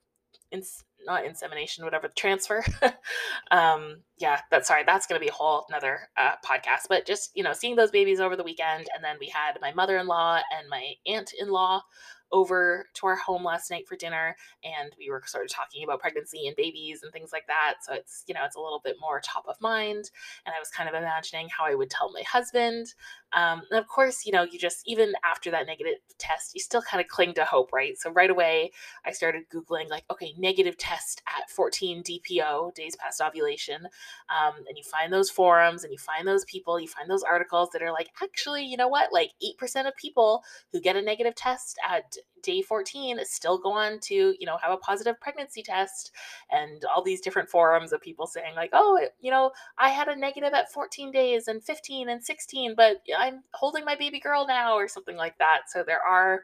ins- 0.52 0.84
not 1.06 1.24
insemination, 1.24 1.84
whatever 1.84 2.08
the 2.08 2.14
transfer. 2.14 2.64
um, 3.50 4.02
yeah, 4.18 4.40
that's 4.50 4.68
sorry, 4.68 4.82
that's 4.84 5.06
gonna 5.06 5.20
be 5.20 5.28
a 5.28 5.32
whole 5.32 5.64
another 5.68 6.08
uh, 6.16 6.32
podcast. 6.44 6.88
But 6.88 7.06
just 7.06 7.30
you 7.34 7.42
know, 7.42 7.52
seeing 7.52 7.76
those 7.76 7.90
babies 7.90 8.20
over 8.20 8.36
the 8.36 8.44
weekend, 8.44 8.88
and 8.94 9.02
then 9.02 9.16
we 9.20 9.28
had 9.28 9.58
my 9.60 9.72
mother 9.72 9.98
in 9.98 10.06
law 10.06 10.36
and 10.36 10.68
my 10.68 10.92
aunt 11.06 11.32
in 11.38 11.48
law 11.48 11.82
over 12.32 12.86
to 12.94 13.06
our 13.06 13.16
home 13.16 13.44
last 13.44 13.70
night 13.70 13.86
for 13.86 13.96
dinner 13.96 14.36
and 14.64 14.92
we 14.98 15.10
were 15.10 15.22
sort 15.26 15.44
of 15.44 15.50
talking 15.50 15.84
about 15.84 16.00
pregnancy 16.00 16.46
and 16.46 16.56
babies 16.56 17.02
and 17.02 17.12
things 17.12 17.30
like 17.32 17.46
that 17.46 17.74
so 17.82 17.92
it's 17.92 18.24
you 18.26 18.34
know 18.34 18.40
it's 18.44 18.56
a 18.56 18.60
little 18.60 18.80
bit 18.82 18.96
more 19.00 19.20
top 19.20 19.44
of 19.48 19.60
mind 19.60 20.10
and 20.46 20.54
i 20.54 20.58
was 20.58 20.70
kind 20.70 20.88
of 20.88 20.94
imagining 20.94 21.48
how 21.48 21.64
i 21.64 21.74
would 21.74 21.90
tell 21.90 22.10
my 22.12 22.22
husband 22.22 22.94
um, 23.32 23.62
and 23.70 23.78
of 23.78 23.86
course 23.86 24.24
you 24.24 24.32
know 24.32 24.42
you 24.42 24.58
just 24.58 24.82
even 24.86 25.12
after 25.24 25.50
that 25.50 25.66
negative 25.66 25.98
test 26.18 26.54
you 26.54 26.60
still 26.60 26.82
kind 26.82 27.00
of 27.00 27.08
cling 27.08 27.34
to 27.34 27.44
hope 27.44 27.72
right? 27.72 27.98
So 27.98 28.10
right 28.10 28.30
away 28.30 28.72
i 29.04 29.12
started 29.12 29.44
googling 29.52 29.88
like 29.88 30.04
okay 30.10 30.34
negative 30.38 30.76
test 30.78 31.22
at 31.26 31.50
14 31.50 32.02
dpo 32.02 32.74
days 32.74 32.96
past 32.96 33.20
ovulation 33.20 33.86
um, 34.28 34.54
and 34.68 34.76
you 34.76 34.82
find 34.84 35.12
those 35.12 35.30
forums 35.30 35.84
and 35.84 35.92
you 35.92 35.98
find 35.98 36.26
those 36.26 36.44
people 36.44 36.80
you 36.80 36.88
find 36.88 37.10
those 37.10 37.22
articles 37.22 37.70
that 37.72 37.82
are 37.82 37.92
like 37.92 38.08
actually 38.22 38.70
you 38.70 38.76
know 38.76 38.88
what? 38.88 39.12
Like 39.12 39.32
8% 39.42 39.86
of 39.86 39.96
people 39.96 40.44
who 40.72 40.80
get 40.80 40.96
a 40.96 41.02
negative 41.02 41.34
test 41.34 41.78
at 41.86 42.16
day 42.42 42.62
14 42.62 43.18
still 43.24 43.58
go 43.58 43.72
on 43.72 43.98
to 44.00 44.34
you 44.38 44.46
know 44.46 44.56
have 44.62 44.72
a 44.72 44.76
positive 44.78 45.20
pregnancy 45.20 45.62
test 45.62 46.12
and 46.50 46.84
all 46.84 47.02
these 47.02 47.20
different 47.20 47.48
forums 47.48 47.92
of 47.92 48.00
people 48.00 48.26
saying 48.26 48.54
like 48.56 48.70
oh 48.72 48.98
you 49.20 49.30
know 49.30 49.50
i 49.78 49.90
had 49.90 50.08
a 50.08 50.16
negative 50.16 50.52
at 50.54 50.72
14 50.72 51.10
days 51.12 51.48
and 51.48 51.62
15 51.62 52.08
and 52.08 52.24
16 52.24 52.74
but 52.74 52.98
i'm 53.18 53.42
holding 53.52 53.84
my 53.84 53.94
baby 53.94 54.18
girl 54.18 54.46
now 54.46 54.74
or 54.74 54.88
something 54.88 55.16
like 55.16 55.36
that. 55.38 55.62
So 55.68 55.82
there 55.82 56.02
are 56.02 56.42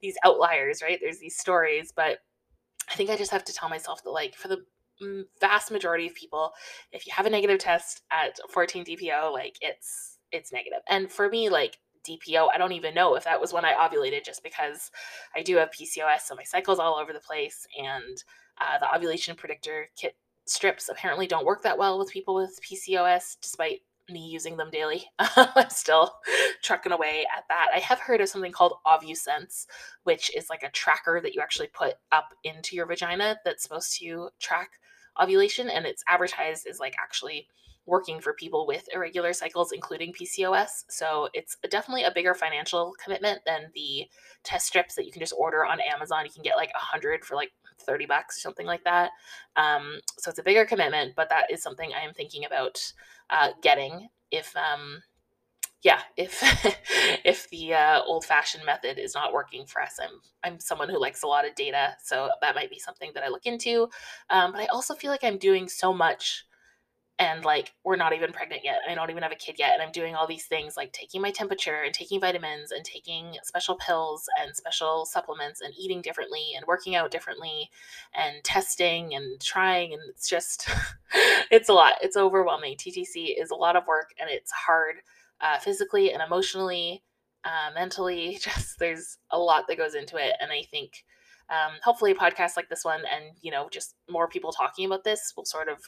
these 0.00 0.16
outliers 0.24 0.82
right? 0.82 0.98
There's 1.00 1.18
these 1.18 1.36
stories 1.36 1.92
but 1.94 2.18
i 2.90 2.94
think 2.94 3.10
i 3.10 3.16
just 3.16 3.30
have 3.30 3.44
to 3.44 3.52
tell 3.52 3.68
myself 3.68 4.02
that 4.04 4.10
like 4.10 4.34
for 4.34 4.48
the 4.48 4.64
mm, 5.02 5.24
vast 5.40 5.70
majority 5.70 6.06
of 6.06 6.14
people 6.14 6.52
if 6.92 7.06
you 7.06 7.12
have 7.14 7.26
a 7.26 7.30
negative 7.30 7.58
test 7.58 8.02
at 8.10 8.38
14 8.50 8.84
dpo 8.84 9.32
like 9.32 9.56
it's 9.60 10.14
it's 10.34 10.52
negative. 10.52 10.80
And 10.88 11.10
for 11.10 11.28
me 11.28 11.48
like 11.48 11.78
DPO. 12.08 12.48
I 12.54 12.58
don't 12.58 12.72
even 12.72 12.94
know 12.94 13.14
if 13.14 13.24
that 13.24 13.40
was 13.40 13.52
when 13.52 13.64
I 13.64 13.72
ovulated, 13.74 14.24
just 14.24 14.42
because 14.42 14.90
I 15.34 15.42
do 15.42 15.56
have 15.56 15.70
PCOS, 15.70 16.22
so 16.26 16.34
my 16.34 16.44
cycle's 16.44 16.78
all 16.78 16.96
over 16.96 17.12
the 17.12 17.20
place, 17.20 17.66
and 17.78 18.22
uh, 18.60 18.78
the 18.78 18.94
ovulation 18.94 19.36
predictor 19.36 19.88
kit 19.96 20.16
strips 20.46 20.88
apparently 20.88 21.26
don't 21.26 21.46
work 21.46 21.62
that 21.62 21.78
well 21.78 21.98
with 21.98 22.12
people 22.12 22.34
with 22.34 22.58
PCOS, 22.62 23.36
despite 23.40 23.80
me 24.10 24.28
using 24.28 24.56
them 24.56 24.70
daily. 24.70 25.04
I'm 25.18 25.70
still 25.70 26.12
trucking 26.62 26.92
away 26.92 27.26
at 27.36 27.44
that. 27.48 27.68
I 27.74 27.78
have 27.78 27.98
heard 27.98 28.20
of 28.20 28.28
something 28.28 28.52
called 28.52 28.74
OvuSense, 28.86 29.66
which 30.04 30.34
is 30.36 30.50
like 30.50 30.62
a 30.62 30.70
tracker 30.70 31.20
that 31.22 31.34
you 31.34 31.40
actually 31.40 31.68
put 31.68 31.94
up 32.12 32.34
into 32.44 32.76
your 32.76 32.86
vagina 32.86 33.38
that's 33.44 33.62
supposed 33.62 33.98
to 34.00 34.28
track 34.40 34.70
ovulation, 35.20 35.68
and 35.68 35.86
it's 35.86 36.04
advertised 36.08 36.66
as 36.66 36.80
like 36.80 36.94
actually 37.02 37.48
working 37.86 38.20
for 38.20 38.32
people 38.32 38.66
with 38.66 38.88
irregular 38.94 39.32
cycles, 39.32 39.72
including 39.72 40.12
PCOS. 40.12 40.84
So 40.88 41.28
it's 41.34 41.56
definitely 41.68 42.04
a 42.04 42.12
bigger 42.14 42.34
financial 42.34 42.94
commitment 43.02 43.40
than 43.46 43.70
the 43.74 44.08
test 44.42 44.66
strips 44.66 44.94
that 44.94 45.04
you 45.04 45.12
can 45.12 45.20
just 45.20 45.34
order 45.36 45.64
on 45.64 45.80
Amazon. 45.80 46.24
You 46.24 46.32
can 46.32 46.42
get 46.42 46.56
like 46.56 46.70
a 46.74 46.78
hundred 46.78 47.24
for 47.24 47.34
like 47.34 47.52
30 47.80 48.06
bucks 48.06 48.38
or 48.38 48.40
something 48.40 48.66
like 48.66 48.84
that. 48.84 49.10
Um, 49.56 50.00
so 50.18 50.30
it's 50.30 50.38
a 50.38 50.42
bigger 50.44 50.64
commitment, 50.64 51.14
but 51.14 51.28
that 51.28 51.50
is 51.50 51.62
something 51.62 51.90
I 51.92 52.04
am 52.04 52.14
thinking 52.14 52.44
about 52.44 52.92
uh, 53.30 53.50
getting 53.62 54.08
if, 54.30 54.56
um, 54.56 55.02
yeah, 55.82 56.00
if 56.16 56.42
if 57.24 57.48
the 57.50 57.74
uh, 57.74 58.00
old-fashioned 58.06 58.64
method 58.64 58.98
is 58.98 59.14
not 59.14 59.34
working 59.34 59.66
for 59.66 59.82
us, 59.82 60.00
I'm 60.02 60.20
I'm 60.42 60.58
someone 60.58 60.88
who 60.88 60.98
likes 60.98 61.22
a 61.22 61.26
lot 61.26 61.46
of 61.46 61.54
data, 61.54 61.94
so 62.02 62.30
that 62.40 62.54
might 62.54 62.70
be 62.70 62.78
something 62.78 63.10
that 63.14 63.22
I 63.22 63.28
look 63.28 63.44
into. 63.44 63.90
Um, 64.30 64.52
but 64.52 64.62
I 64.62 64.66
also 64.66 64.94
feel 64.94 65.10
like 65.10 65.22
I'm 65.22 65.36
doing 65.36 65.68
so 65.68 65.92
much 65.92 66.46
and 67.18 67.44
like 67.44 67.72
we're 67.84 67.96
not 67.96 68.12
even 68.12 68.32
pregnant 68.32 68.62
yet 68.64 68.78
i 68.88 68.94
don't 68.94 69.10
even 69.10 69.22
have 69.22 69.30
a 69.32 69.36
kid 69.36 69.54
yet 69.58 69.72
and 69.74 69.82
i'm 69.82 69.92
doing 69.92 70.14
all 70.14 70.26
these 70.26 70.46
things 70.46 70.76
like 70.76 70.92
taking 70.92 71.20
my 71.20 71.30
temperature 71.30 71.82
and 71.84 71.94
taking 71.94 72.20
vitamins 72.20 72.72
and 72.72 72.84
taking 72.84 73.36
special 73.44 73.76
pills 73.76 74.28
and 74.42 74.54
special 74.56 75.04
supplements 75.04 75.60
and 75.60 75.72
eating 75.78 76.02
differently 76.02 76.52
and 76.56 76.66
working 76.66 76.96
out 76.96 77.10
differently 77.10 77.70
and 78.14 78.42
testing 78.42 79.14
and 79.14 79.40
trying 79.40 79.92
and 79.92 80.02
it's 80.08 80.28
just 80.28 80.68
it's 81.50 81.68
a 81.68 81.72
lot. 81.72 81.94
It's 82.02 82.16
overwhelming. 82.16 82.76
Ttc 82.76 83.40
is 83.40 83.50
a 83.50 83.56
lot 83.56 83.76
of 83.76 83.86
work 83.86 84.10
and 84.20 84.28
it's 84.30 84.50
hard 84.50 84.96
uh, 85.40 85.58
physically 85.58 86.12
and 86.12 86.22
emotionally 86.22 87.02
uh, 87.44 87.70
mentally. 87.74 88.38
Just 88.42 88.78
there's 88.78 89.18
a 89.30 89.38
lot 89.38 89.66
that 89.68 89.76
goes 89.76 89.94
into 89.94 90.16
it 90.16 90.34
and 90.40 90.50
i 90.50 90.62
think 90.70 91.04
um, 91.50 91.72
hopefully 91.82 92.12
a 92.12 92.14
podcast 92.14 92.56
like 92.56 92.68
this 92.68 92.84
one 92.84 93.02
and 93.12 93.36
you 93.40 93.50
know 93.50 93.68
just 93.70 93.94
more 94.08 94.28
people 94.28 94.52
talking 94.52 94.86
about 94.86 95.04
this 95.04 95.32
will 95.36 95.44
sort 95.44 95.68
of 95.68 95.78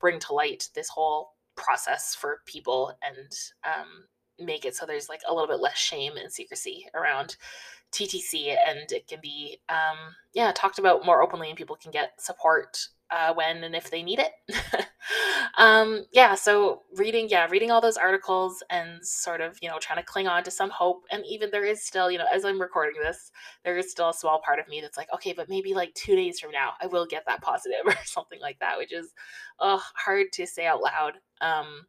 bring 0.00 0.18
to 0.18 0.32
light 0.32 0.68
this 0.74 0.88
whole 0.88 1.34
process 1.56 2.14
for 2.14 2.40
people 2.46 2.92
and 3.02 3.28
um, 3.64 4.04
make 4.44 4.64
it 4.64 4.74
so 4.74 4.84
there's 4.84 5.08
like 5.08 5.20
a 5.28 5.32
little 5.32 5.48
bit 5.48 5.60
less 5.60 5.76
shame 5.76 6.16
and 6.16 6.32
secrecy 6.32 6.86
around 6.94 7.36
ttc 7.92 8.56
and 8.66 8.90
it 8.90 9.06
can 9.06 9.20
be 9.22 9.58
um, 9.68 9.96
yeah 10.32 10.50
talked 10.52 10.78
about 10.78 11.06
more 11.06 11.22
openly 11.22 11.48
and 11.48 11.56
people 11.56 11.76
can 11.76 11.92
get 11.92 12.20
support 12.20 12.88
uh, 13.10 13.34
when 13.34 13.62
and 13.64 13.74
if 13.74 13.90
they 13.90 14.02
need 14.02 14.18
it. 14.18 14.32
um, 15.58 16.04
yeah, 16.12 16.34
so 16.34 16.82
reading, 16.96 17.28
yeah, 17.28 17.46
reading 17.50 17.70
all 17.70 17.80
those 17.80 17.96
articles 17.96 18.62
and 18.70 19.04
sort 19.06 19.40
of, 19.40 19.58
you 19.62 19.68
know, 19.68 19.78
trying 19.78 19.98
to 19.98 20.04
cling 20.04 20.26
on 20.26 20.42
to 20.44 20.50
some 20.50 20.70
hope. 20.70 21.04
And 21.10 21.24
even 21.26 21.50
there 21.50 21.64
is 21.64 21.84
still, 21.84 22.10
you 22.10 22.18
know, 22.18 22.26
as 22.32 22.44
I'm 22.44 22.60
recording 22.60 23.00
this, 23.02 23.30
there 23.64 23.76
is 23.76 23.90
still 23.90 24.10
a 24.10 24.14
small 24.14 24.40
part 24.44 24.58
of 24.58 24.68
me 24.68 24.80
that's 24.80 24.96
like, 24.96 25.12
okay, 25.14 25.32
but 25.32 25.48
maybe 25.48 25.74
like 25.74 25.94
two 25.94 26.16
days 26.16 26.40
from 26.40 26.50
now, 26.50 26.72
I 26.80 26.86
will 26.86 27.06
get 27.06 27.24
that 27.26 27.42
positive 27.42 27.80
or 27.86 27.96
something 28.04 28.40
like 28.40 28.58
that, 28.60 28.78
which 28.78 28.92
is 28.92 29.12
hard 29.58 30.26
to 30.32 30.46
say 30.46 30.66
out 30.66 30.82
loud. 30.82 31.14
Um, 31.40 31.86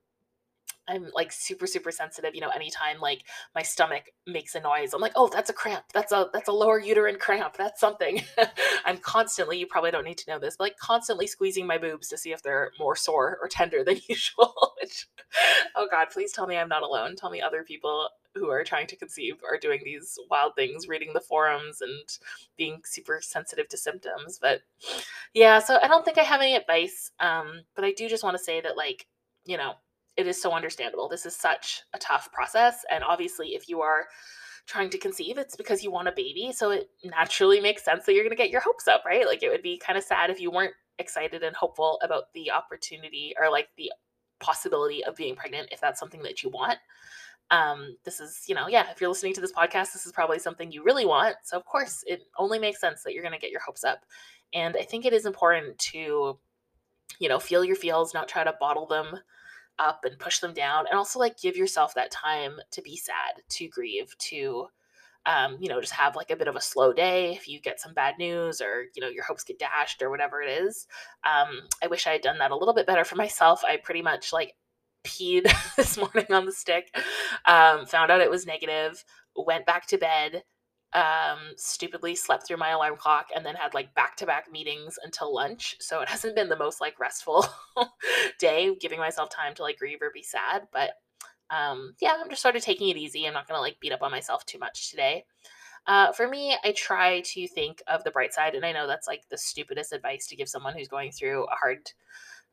I'm 0.88 1.10
like 1.14 1.32
super 1.32 1.68
super 1.68 1.92
sensitive, 1.92 2.36
you 2.36 2.42
know, 2.42 2.50
anytime 2.50 3.00
like 3.00 3.24
my 3.54 3.62
stomach 3.62 4.04
makes 4.28 4.56
a 4.56 4.60
noise, 4.60 4.94
I'm 4.94 5.02
like, 5.02 5.14
"Oh, 5.16 5.30
that's 5.32 5.50
a 5.50 5.54
cramp. 5.54 5.86
That's 5.94 6.12
a 6.12 6.30
that's 6.34 6.50
a 6.50 6.54
lower 6.54 6.80
uterine 6.80 7.18
cramp. 7.20 7.56
That's 7.58 7.80
something." 7.80 8.22
I'm 8.86 8.98
constantly, 8.98 9.58
you 9.58 9.68
probably 9.68 9.92
don't 9.92 10.06
need 10.06 10.18
to 10.20 10.32
know 10.32 10.40
this, 10.40 10.58
but 10.58 10.66
like 10.66 10.78
constantly 10.78 11.28
squeezing 11.28 11.68
my 11.68 11.78
boobs 11.78 12.08
to 12.10 12.18
see 12.18 12.32
if 12.32 12.44
they're 12.44 12.72
more 12.80 12.96
sore 12.96 13.38
or 13.42 13.48
tender 13.48 13.84
than 13.84 14.00
usual. 14.10 14.74
Which 14.82 15.08
oh 15.76 15.88
god, 15.90 16.08
please 16.12 16.32
tell 16.32 16.48
me 16.48 16.58
I'm 16.58 16.70
not 16.70 16.84
alone. 16.84 17.16
Tell 17.16 17.30
me 17.30 17.42
other 17.42 17.64
people 17.64 18.10
who 18.36 18.50
are 18.50 18.64
trying 18.64 18.88
to 18.88 18.96
conceive 18.96 19.36
are 19.50 19.58
doing 19.58 19.82
these 19.84 20.20
wild 20.30 20.56
things, 20.56 20.88
reading 20.88 21.12
the 21.14 21.22
forums 21.22 21.82
and 21.82 22.18
being 22.58 22.82
super 22.84 23.20
sensitive 23.22 23.68
to 23.70 23.78
symptoms. 23.78 24.38
But 24.42 24.62
yeah, 25.34 25.60
so 25.60 25.80
I 25.82 25.88
don't 25.88 26.04
think 26.04 26.18
I 26.18 26.24
have 26.24 26.42
any 26.42 26.56
advice. 26.56 27.12
Um, 27.20 27.62
but 27.76 27.86
I 27.86 27.94
do 27.94 28.10
just 28.10 28.24
want 28.24 28.38
to 28.38 28.44
say 28.44 28.62
that 28.62 28.78
like, 28.78 29.08
you 29.46 29.58
know, 29.58 29.74
it 30.18 30.28
is 30.28 30.42
so 30.42 30.52
understandable. 30.52 31.10
This 31.10 31.26
is 31.26 31.36
such 31.36 31.84
a 31.94 32.00
tough 32.00 32.32
process. 32.32 32.86
And 32.90 33.04
obviously, 33.04 33.50
if 33.50 33.68
you 33.68 33.82
are 33.82 34.06
trying 34.66 34.90
to 34.90 34.98
conceive, 34.98 35.38
it's 35.38 35.56
because 35.56 35.84
you 35.84 35.92
want 35.92 36.08
a 36.08 36.14
baby. 36.14 36.52
So 36.52 36.72
it 36.72 36.90
naturally 37.04 37.60
makes 37.60 37.84
sense 37.84 38.06
that 38.06 38.14
you're 38.14 38.24
going 38.24 38.36
to 38.36 38.42
get 38.42 38.50
your 38.50 38.62
hopes 38.62 38.88
up, 38.88 39.04
right? 39.06 39.26
Like 39.26 39.44
it 39.44 39.50
would 39.50 39.62
be 39.62 39.78
kind 39.78 39.98
of 39.98 40.04
sad 40.04 40.30
if 40.30 40.40
you 40.40 40.52
weren't 40.52 40.74
excited 40.98 41.44
and 41.44 41.56
hopeful 41.56 42.00
about 42.02 42.34
the 42.34 42.52
opportunity 42.52 43.34
or 43.40 43.52
like 43.52 43.68
the 43.78 43.92
possibility 44.40 45.04
of 45.04 45.16
being 45.16 45.36
pregnant 45.36 45.70
if 45.72 45.82
that's 45.82 46.00
something 46.00 46.24
that 46.24 46.42
you 46.42 46.50
want. 46.50 46.78
Um, 47.52 47.96
this 48.06 48.20
is, 48.20 48.46
you 48.48 48.56
know, 48.56 48.68
yeah, 48.68 48.90
if 48.90 49.00
you're 49.00 49.10
listening 49.10 49.34
to 49.36 49.42
this 49.42 49.52
podcast, 49.52 49.94
this 49.94 50.06
is 50.08 50.12
probably 50.12 50.40
something 50.40 50.72
you 50.72 50.84
really 50.84 51.06
want. 51.06 51.36
So, 51.44 51.58
of 51.58 51.66
course, 51.66 52.04
it 52.08 52.24
only 52.38 52.58
makes 52.58 52.82
sense 52.82 53.04
that 53.04 53.14
you're 53.14 53.22
going 53.22 53.36
to 53.36 53.40
get 53.40 53.52
your 53.52 53.62
hopes 53.62 53.84
up. 53.84 54.04
And 54.54 54.76
I 54.76 54.84
think 54.84 55.06
it 55.06 55.14
is 55.14 55.28
important 55.28 55.78
to, 55.78 56.40
you 57.20 57.30
know, 57.30 57.38
feel 57.38 57.64
your 57.64 57.76
feels, 57.76 58.16
not 58.16 58.28
try 58.28 58.44
to 58.44 58.56
bottle 58.60 58.88
them 58.88 59.20
up 59.80 60.02
and 60.04 60.20
push 60.20 60.40
them 60.40 60.54
down 60.54 60.86
and 60.90 60.98
also 60.98 61.20
like 61.20 61.40
give 61.40 61.58
yourself 61.58 61.94
that 61.94 62.12
time 62.12 62.54
to 62.72 62.82
be 62.82 62.96
sad 62.96 63.42
to 63.50 63.68
grieve 63.68 64.18
to 64.18 64.68
um, 65.26 65.58
you 65.60 65.68
know 65.68 65.82
just 65.82 65.94
have 65.94 66.16
like 66.16 66.30
a 66.30 66.36
bit 66.36 66.48
of 66.48 66.56
a 66.56 66.62
slow 66.62 66.94
day 66.94 67.34
if 67.34 67.48
you 67.48 67.60
get 67.60 67.80
some 67.80 67.94
bad 67.94 68.16
news 68.20 68.62
or 68.62 68.86
you 68.96 69.02
know 69.02 69.10
your 69.10 69.24
hopes 69.24 69.44
get 69.44 69.60
dashed 69.60 70.02
or 70.02 70.10
whatever 70.10 70.42
it 70.42 70.50
is. 70.50 70.88
Um, 71.24 71.62
i 71.84 71.88
wish 71.88 72.08
i 72.08 72.12
had 72.12 72.22
done 72.22 72.38
that 72.40 72.52
a 72.52 72.56
little 72.56 72.74
bit 72.74 72.88
better 72.88 73.04
for 73.04 73.16
myself. 73.16 73.64
I 73.68 73.78
pretty 73.78 74.02
much 74.02 74.32
like 74.32 74.54
peed 75.04 75.52
this 75.76 75.98
morning 75.98 76.32
on 76.32 76.46
the 76.46 76.52
stick 76.52 76.96
um, 77.46 77.86
found 77.86 78.12
out 78.12 78.22
it 78.22 78.30
was 78.30 78.46
negative 78.46 79.04
went 79.36 79.66
back 79.66 79.86
to 79.88 79.98
bed 79.98 80.44
um, 80.96 81.40
stupidly 81.58 82.16
slept 82.16 82.48
through 82.48 82.58
my 82.58 82.70
alarm 82.70 82.96
clock 82.98 83.28
and 83.36 83.46
then 83.46 83.56
had 83.56 83.74
like 83.74 83.94
back 83.96 84.16
to 84.16 84.26
back 84.26 84.50
meetings 84.50 84.98
until 85.04 85.34
lunch. 85.36 85.76
So 85.80 86.00
it 86.00 86.10
hasn't 86.10 86.36
been 86.36 86.50
the 86.50 86.58
most 86.58 86.82
like 86.82 87.00
restful 87.00 87.46
day, 88.40 88.74
giving 88.80 89.00
myself 89.00 89.30
time 89.30 89.54
to 89.56 89.62
like 89.62 89.78
grieve 89.78 90.02
or 90.02 90.10
be 90.14 90.24
sad. 90.24 90.68
But 90.72 90.92
um, 91.50 91.94
yeah, 92.00 92.16
I'm 92.18 92.30
just 92.30 92.42
sort 92.42 92.56
of 92.56 92.64
taking 92.64 92.90
it 92.90 92.98
easy. 92.98 93.28
I'm 93.28 93.34
not 93.34 93.48
going 93.48 93.58
to 93.58 93.62
like 93.62 93.80
beat 93.80 93.92
up 93.92 94.02
on 94.02 94.10
myself 94.10 94.46
too 94.46 94.58
much 94.58 94.90
today. 94.90 95.26
Uh, 95.86 96.12
for 96.14 96.28
me, 96.28 96.56
I 96.64 96.72
try 96.72 97.22
to 97.22 97.48
think 97.48 97.84
of 97.88 98.04
the 98.04 98.10
bright 98.10 98.34
side, 98.34 98.56
and 98.56 98.66
I 98.66 98.72
know 98.72 98.88
that's 98.88 99.08
like 99.08 99.22
the 99.30 99.38
stupidest 99.38 99.94
advice 99.94 100.26
to 100.28 100.36
give 100.36 100.50
someone 100.50 100.74
who's 100.74 100.88
going 100.88 101.12
through 101.12 101.44
a 101.44 101.56
hard, 101.56 101.92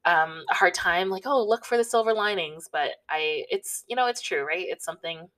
um, 0.05 0.45
a 0.51 0.55
hard 0.55 0.75
time. 0.75 1.09
Like, 1.09 1.23
oh, 1.25 1.43
look 1.43 1.65
for 1.65 1.79
the 1.79 1.85
silver 1.85 2.13
linings. 2.13 2.69
But 2.71 2.91
I, 3.09 3.45
it's 3.51 3.85
you 3.89 3.97
know, 3.97 4.07
it's 4.07 4.21
true, 4.21 4.47
right? 4.47 4.67
It's 4.69 4.85
something 4.85 5.29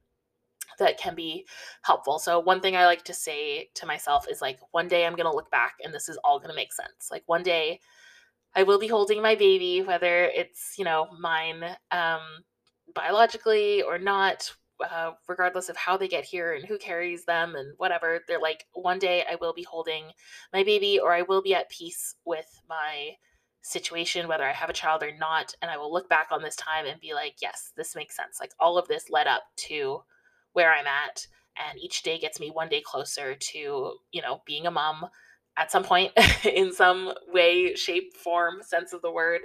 that 0.78 0.98
can 0.98 1.14
be 1.14 1.46
helpful. 1.82 2.18
So 2.18 2.40
one 2.40 2.60
thing 2.60 2.76
I 2.76 2.86
like 2.86 3.04
to 3.04 3.14
say 3.14 3.70
to 3.74 3.86
myself 3.86 4.26
is 4.30 4.40
like 4.40 4.58
one 4.72 4.88
day 4.88 5.06
I'm 5.06 5.16
going 5.16 5.30
to 5.30 5.34
look 5.34 5.50
back 5.50 5.74
and 5.82 5.92
this 5.92 6.08
is 6.08 6.18
all 6.24 6.38
going 6.38 6.50
to 6.50 6.56
make 6.56 6.72
sense. 6.72 7.08
Like 7.10 7.22
one 7.26 7.42
day 7.42 7.80
I 8.54 8.62
will 8.62 8.78
be 8.78 8.88
holding 8.88 9.22
my 9.22 9.34
baby 9.34 9.82
whether 9.82 10.24
it's, 10.24 10.74
you 10.78 10.84
know, 10.84 11.08
mine 11.18 11.64
um 11.90 12.20
biologically 12.94 13.82
or 13.82 13.98
not 13.98 14.52
uh, 14.82 15.12
regardless 15.28 15.68
of 15.68 15.76
how 15.76 15.96
they 15.96 16.08
get 16.08 16.24
here 16.24 16.52
and 16.52 16.64
who 16.64 16.78
carries 16.78 17.24
them 17.24 17.54
and 17.54 17.74
whatever 17.76 18.20
they're 18.26 18.40
like 18.40 18.66
one 18.72 18.98
day 18.98 19.24
I 19.30 19.36
will 19.40 19.52
be 19.52 19.62
holding 19.62 20.06
my 20.52 20.64
baby 20.64 20.98
or 20.98 21.12
I 21.12 21.22
will 21.22 21.42
be 21.42 21.54
at 21.54 21.70
peace 21.70 22.16
with 22.24 22.60
my 22.68 23.12
situation 23.62 24.28
whether 24.28 24.44
I 24.44 24.52
have 24.52 24.68
a 24.68 24.74
child 24.74 25.02
or 25.02 25.16
not 25.16 25.54
and 25.62 25.70
I 25.70 25.76
will 25.76 25.92
look 25.92 26.08
back 26.08 26.28
on 26.30 26.42
this 26.42 26.56
time 26.56 26.86
and 26.86 27.00
be 27.00 27.14
like 27.14 27.36
yes 27.40 27.72
this 27.76 27.94
makes 27.96 28.16
sense 28.16 28.38
like 28.40 28.52
all 28.60 28.76
of 28.76 28.88
this 28.88 29.08
led 29.10 29.26
up 29.26 29.44
to 29.68 30.02
where 30.54 30.72
I'm 30.72 30.86
at. 30.86 31.26
And 31.56 31.78
each 31.78 32.02
day 32.02 32.18
gets 32.18 32.40
me 32.40 32.50
one 32.50 32.68
day 32.68 32.82
closer 32.84 33.34
to, 33.34 33.58
you 33.58 34.22
know, 34.22 34.40
being 34.46 34.66
a 34.66 34.72
mom 34.72 35.06
at 35.56 35.70
some 35.70 35.84
point 35.84 36.12
in 36.44 36.72
some 36.72 37.12
way, 37.28 37.74
shape, 37.76 38.16
form, 38.16 38.56
sense 38.62 38.92
of 38.92 39.02
the 39.02 39.12
word. 39.12 39.42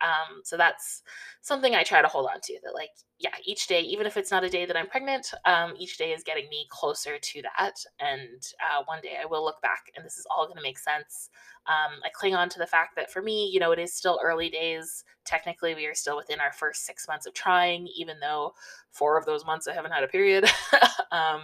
Um, 0.00 0.42
so 0.44 0.56
that's 0.56 1.02
something 1.40 1.74
I 1.74 1.82
try 1.82 2.02
to 2.02 2.08
hold 2.08 2.28
on 2.32 2.40
to 2.42 2.58
that, 2.62 2.74
like, 2.74 2.90
yeah, 3.20 3.34
each 3.44 3.66
day, 3.66 3.80
even 3.80 4.06
if 4.06 4.16
it's 4.16 4.30
not 4.30 4.44
a 4.44 4.48
day 4.48 4.64
that 4.64 4.76
I'm 4.76 4.86
pregnant, 4.86 5.32
um, 5.44 5.74
each 5.76 5.98
day 5.98 6.12
is 6.12 6.22
getting 6.22 6.48
me 6.48 6.66
closer 6.70 7.18
to 7.18 7.42
that. 7.42 7.74
And 7.98 8.40
uh, 8.62 8.84
one 8.84 9.00
day 9.00 9.16
I 9.20 9.26
will 9.26 9.44
look 9.44 9.60
back 9.60 9.90
and 9.96 10.06
this 10.06 10.18
is 10.18 10.26
all 10.30 10.46
going 10.46 10.56
to 10.56 10.62
make 10.62 10.78
sense. 10.78 11.28
Um, 11.66 11.98
I 12.04 12.10
cling 12.14 12.36
on 12.36 12.48
to 12.50 12.60
the 12.60 12.66
fact 12.66 12.94
that 12.94 13.10
for 13.10 13.20
me, 13.20 13.50
you 13.52 13.58
know, 13.58 13.72
it 13.72 13.80
is 13.80 13.92
still 13.92 14.20
early 14.22 14.48
days. 14.48 15.02
Technically, 15.24 15.74
we 15.74 15.86
are 15.86 15.94
still 15.94 16.16
within 16.16 16.38
our 16.38 16.52
first 16.52 16.86
six 16.86 17.08
months 17.08 17.26
of 17.26 17.34
trying, 17.34 17.88
even 17.96 18.20
though 18.20 18.52
four 18.92 19.18
of 19.18 19.26
those 19.26 19.44
months 19.44 19.66
I 19.66 19.74
haven't 19.74 19.92
had 19.92 20.04
a 20.04 20.08
period. 20.08 20.44
um, 21.10 21.42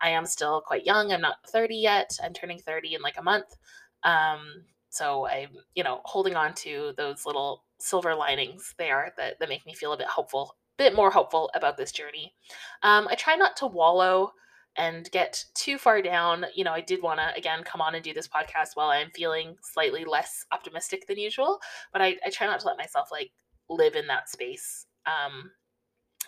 I 0.00 0.10
am 0.10 0.26
still 0.26 0.60
quite 0.60 0.84
young. 0.84 1.12
I'm 1.12 1.20
not 1.20 1.36
30 1.46 1.76
yet. 1.76 2.18
I'm 2.22 2.32
turning 2.32 2.58
30 2.58 2.96
in 2.96 3.02
like 3.02 3.16
a 3.16 3.22
month. 3.22 3.56
Um, 4.02 4.64
so 4.88 5.28
I'm, 5.28 5.50
you 5.76 5.84
know, 5.84 6.00
holding 6.04 6.34
on 6.34 6.52
to 6.54 6.94
those 6.96 7.26
little 7.26 7.62
silver 7.78 8.14
linings 8.14 8.74
there 8.76 9.12
that, 9.16 9.38
that 9.38 9.48
make 9.48 9.64
me 9.66 9.74
feel 9.74 9.92
a 9.92 9.98
bit 9.98 10.08
hopeful 10.08 10.56
bit 10.78 10.94
more 10.94 11.10
hopeful 11.10 11.50
about 11.54 11.76
this 11.76 11.92
journey. 11.92 12.34
Um, 12.82 13.08
I 13.08 13.14
try 13.14 13.34
not 13.34 13.56
to 13.58 13.66
wallow 13.66 14.32
and 14.76 15.10
get 15.10 15.44
too 15.54 15.78
far 15.78 16.02
down. 16.02 16.46
You 16.54 16.64
know, 16.64 16.72
I 16.72 16.80
did 16.80 17.02
want 17.02 17.20
to, 17.20 17.34
again, 17.36 17.64
come 17.64 17.80
on 17.80 17.94
and 17.94 18.04
do 18.04 18.12
this 18.12 18.28
podcast 18.28 18.70
while 18.74 18.88
I'm 18.88 19.10
feeling 19.10 19.56
slightly 19.62 20.04
less 20.04 20.44
optimistic 20.52 21.06
than 21.06 21.18
usual, 21.18 21.58
but 21.92 22.02
I, 22.02 22.16
I 22.24 22.30
try 22.30 22.46
not 22.46 22.60
to 22.60 22.66
let 22.66 22.78
myself 22.78 23.08
like 23.10 23.30
live 23.70 23.94
in 23.94 24.06
that 24.08 24.28
space. 24.28 24.86
Um, 25.06 25.50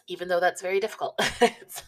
even 0.08 0.28
though 0.28 0.40
that's 0.40 0.62
very 0.62 0.80
difficult. 0.80 1.14
it's, 1.40 1.82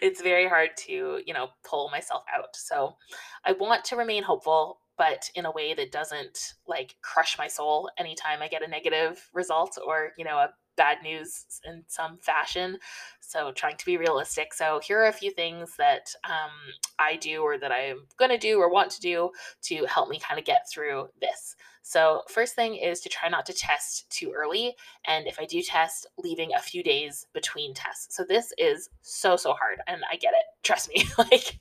it's 0.00 0.22
very 0.22 0.48
hard 0.48 0.70
to, 0.78 1.20
you 1.26 1.34
know, 1.34 1.48
pull 1.68 1.90
myself 1.90 2.22
out. 2.34 2.56
So 2.56 2.96
I 3.44 3.52
want 3.52 3.84
to 3.86 3.96
remain 3.96 4.22
hopeful, 4.22 4.80
but 4.96 5.30
in 5.34 5.44
a 5.44 5.50
way 5.50 5.74
that 5.74 5.92
doesn't 5.92 6.54
like 6.66 6.96
crush 7.02 7.36
my 7.38 7.46
soul 7.46 7.90
anytime 7.98 8.40
I 8.40 8.48
get 8.48 8.62
a 8.62 8.68
negative 8.68 9.28
result 9.34 9.78
or, 9.84 10.12
you 10.16 10.24
know, 10.24 10.38
a 10.38 10.48
bad 10.78 11.02
news 11.02 11.44
in 11.66 11.84
some 11.88 12.16
fashion. 12.16 12.78
So, 13.20 13.52
trying 13.52 13.76
to 13.76 13.84
be 13.84 13.98
realistic. 13.98 14.54
So, 14.54 14.80
here 14.82 15.00
are 15.00 15.08
a 15.08 15.12
few 15.12 15.30
things 15.30 15.74
that 15.76 16.14
um, 16.24 16.50
I 16.98 17.16
do 17.16 17.42
or 17.42 17.58
that 17.58 17.70
I'm 17.70 18.06
going 18.16 18.30
to 18.30 18.38
do 18.38 18.58
or 18.58 18.72
want 18.72 18.90
to 18.92 19.00
do 19.00 19.30
to 19.64 19.84
help 19.84 20.08
me 20.08 20.18
kind 20.18 20.38
of 20.38 20.46
get 20.46 20.70
through 20.72 21.08
this. 21.20 21.56
So, 21.82 22.22
first 22.28 22.54
thing 22.54 22.76
is 22.76 23.00
to 23.00 23.08
try 23.08 23.28
not 23.28 23.44
to 23.46 23.52
test 23.52 24.08
too 24.08 24.32
early. 24.34 24.74
And 25.06 25.26
if 25.26 25.38
I 25.38 25.44
do 25.44 25.60
test, 25.60 26.06
leaving 26.16 26.50
a 26.54 26.60
few 26.60 26.82
days 26.82 27.26
between 27.34 27.74
tests. 27.74 28.16
So, 28.16 28.24
this 28.26 28.52
is 28.56 28.88
so, 29.02 29.36
so 29.36 29.52
hard. 29.52 29.80
And 29.86 30.02
I 30.10 30.16
get 30.16 30.32
it. 30.32 30.44
Trust 30.62 30.88
me. 30.88 31.04
like 31.18 31.58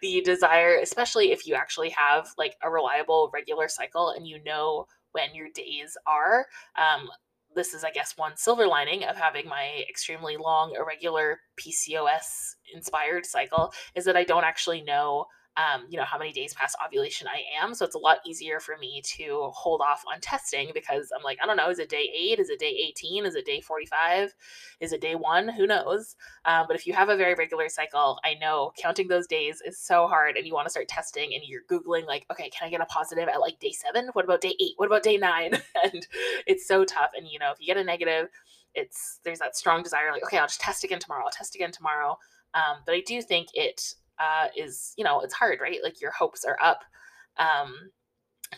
the 0.00 0.22
desire, 0.22 0.78
especially 0.78 1.32
if 1.32 1.46
you 1.46 1.54
actually 1.54 1.90
have 1.90 2.30
like 2.38 2.56
a 2.62 2.70
reliable 2.70 3.30
regular 3.34 3.68
cycle 3.68 4.10
and 4.10 4.26
you 4.26 4.42
know 4.44 4.86
when 5.12 5.34
your 5.34 5.48
days 5.54 5.96
are. 6.06 6.46
Um, 6.76 7.08
this 7.54 7.74
is, 7.74 7.84
I 7.84 7.90
guess, 7.90 8.14
one 8.16 8.36
silver 8.36 8.66
lining 8.66 9.04
of 9.04 9.16
having 9.16 9.48
my 9.48 9.84
extremely 9.88 10.36
long, 10.36 10.74
irregular 10.78 11.40
PCOS 11.58 12.54
inspired 12.74 13.26
cycle 13.26 13.72
is 13.94 14.04
that 14.04 14.16
I 14.16 14.24
don't 14.24 14.44
actually 14.44 14.82
know 14.82 15.26
um, 15.60 15.84
you 15.90 15.98
know, 15.98 16.04
how 16.04 16.18
many 16.18 16.32
days 16.32 16.54
past 16.54 16.76
ovulation 16.84 17.28
I 17.28 17.42
am. 17.62 17.74
So 17.74 17.84
it's 17.84 17.94
a 17.94 17.98
lot 17.98 18.18
easier 18.24 18.60
for 18.60 18.78
me 18.78 19.02
to 19.16 19.50
hold 19.52 19.82
off 19.82 20.02
on 20.10 20.20
testing 20.20 20.70
because 20.72 21.12
I'm 21.14 21.22
like, 21.22 21.38
I 21.42 21.46
don't 21.46 21.56
know, 21.56 21.68
is 21.68 21.78
it 21.78 21.90
day 21.90 22.08
eight? 22.16 22.38
Is 22.38 22.48
it 22.48 22.58
day 22.58 22.74
18? 22.88 23.26
Is 23.26 23.34
it 23.34 23.44
day 23.44 23.60
45? 23.60 24.34
Is 24.80 24.92
it 24.92 25.02
day 25.02 25.16
one? 25.16 25.48
Who 25.48 25.66
knows? 25.66 26.16
Um, 26.46 26.64
but 26.66 26.76
if 26.76 26.86
you 26.86 26.94
have 26.94 27.10
a 27.10 27.16
very 27.16 27.34
regular 27.34 27.68
cycle, 27.68 28.18
I 28.24 28.34
know 28.40 28.72
counting 28.80 29.08
those 29.08 29.26
days 29.26 29.60
is 29.66 29.78
so 29.78 30.06
hard 30.06 30.36
and 30.36 30.46
you 30.46 30.54
want 30.54 30.66
to 30.66 30.70
start 30.70 30.88
testing 30.88 31.34
and 31.34 31.42
you're 31.44 31.62
Googling, 31.70 32.06
like, 32.06 32.24
okay, 32.30 32.48
can 32.48 32.66
I 32.66 32.70
get 32.70 32.80
a 32.80 32.86
positive 32.86 33.28
at 33.28 33.40
like 33.40 33.58
day 33.58 33.72
seven? 33.72 34.08
What 34.14 34.24
about 34.24 34.40
day 34.40 34.54
eight? 34.60 34.74
What 34.76 34.86
about 34.86 35.02
day 35.02 35.18
nine? 35.18 35.52
and 35.84 36.06
it's 36.46 36.66
so 36.66 36.84
tough. 36.84 37.10
And, 37.16 37.28
you 37.28 37.38
know, 37.38 37.50
if 37.50 37.60
you 37.60 37.66
get 37.66 37.76
a 37.76 37.84
negative, 37.84 38.28
it's 38.74 39.20
there's 39.24 39.40
that 39.40 39.56
strong 39.56 39.82
desire, 39.82 40.12
like, 40.12 40.22
okay, 40.22 40.38
I'll 40.38 40.46
just 40.46 40.60
test 40.60 40.84
again 40.84 41.00
tomorrow. 41.00 41.24
I'll 41.24 41.30
test 41.30 41.54
again 41.54 41.72
tomorrow. 41.72 42.18
Um, 42.54 42.78
but 42.86 42.94
I 42.94 43.02
do 43.06 43.20
think 43.22 43.48
it 43.54 43.94
uh, 44.20 44.48
is 44.56 44.92
you 44.96 45.04
know 45.04 45.20
it's 45.20 45.34
hard 45.34 45.58
right? 45.60 45.78
Like 45.82 46.00
your 46.00 46.12
hopes 46.12 46.44
are 46.44 46.58
up 46.62 46.80
um, 47.38 47.74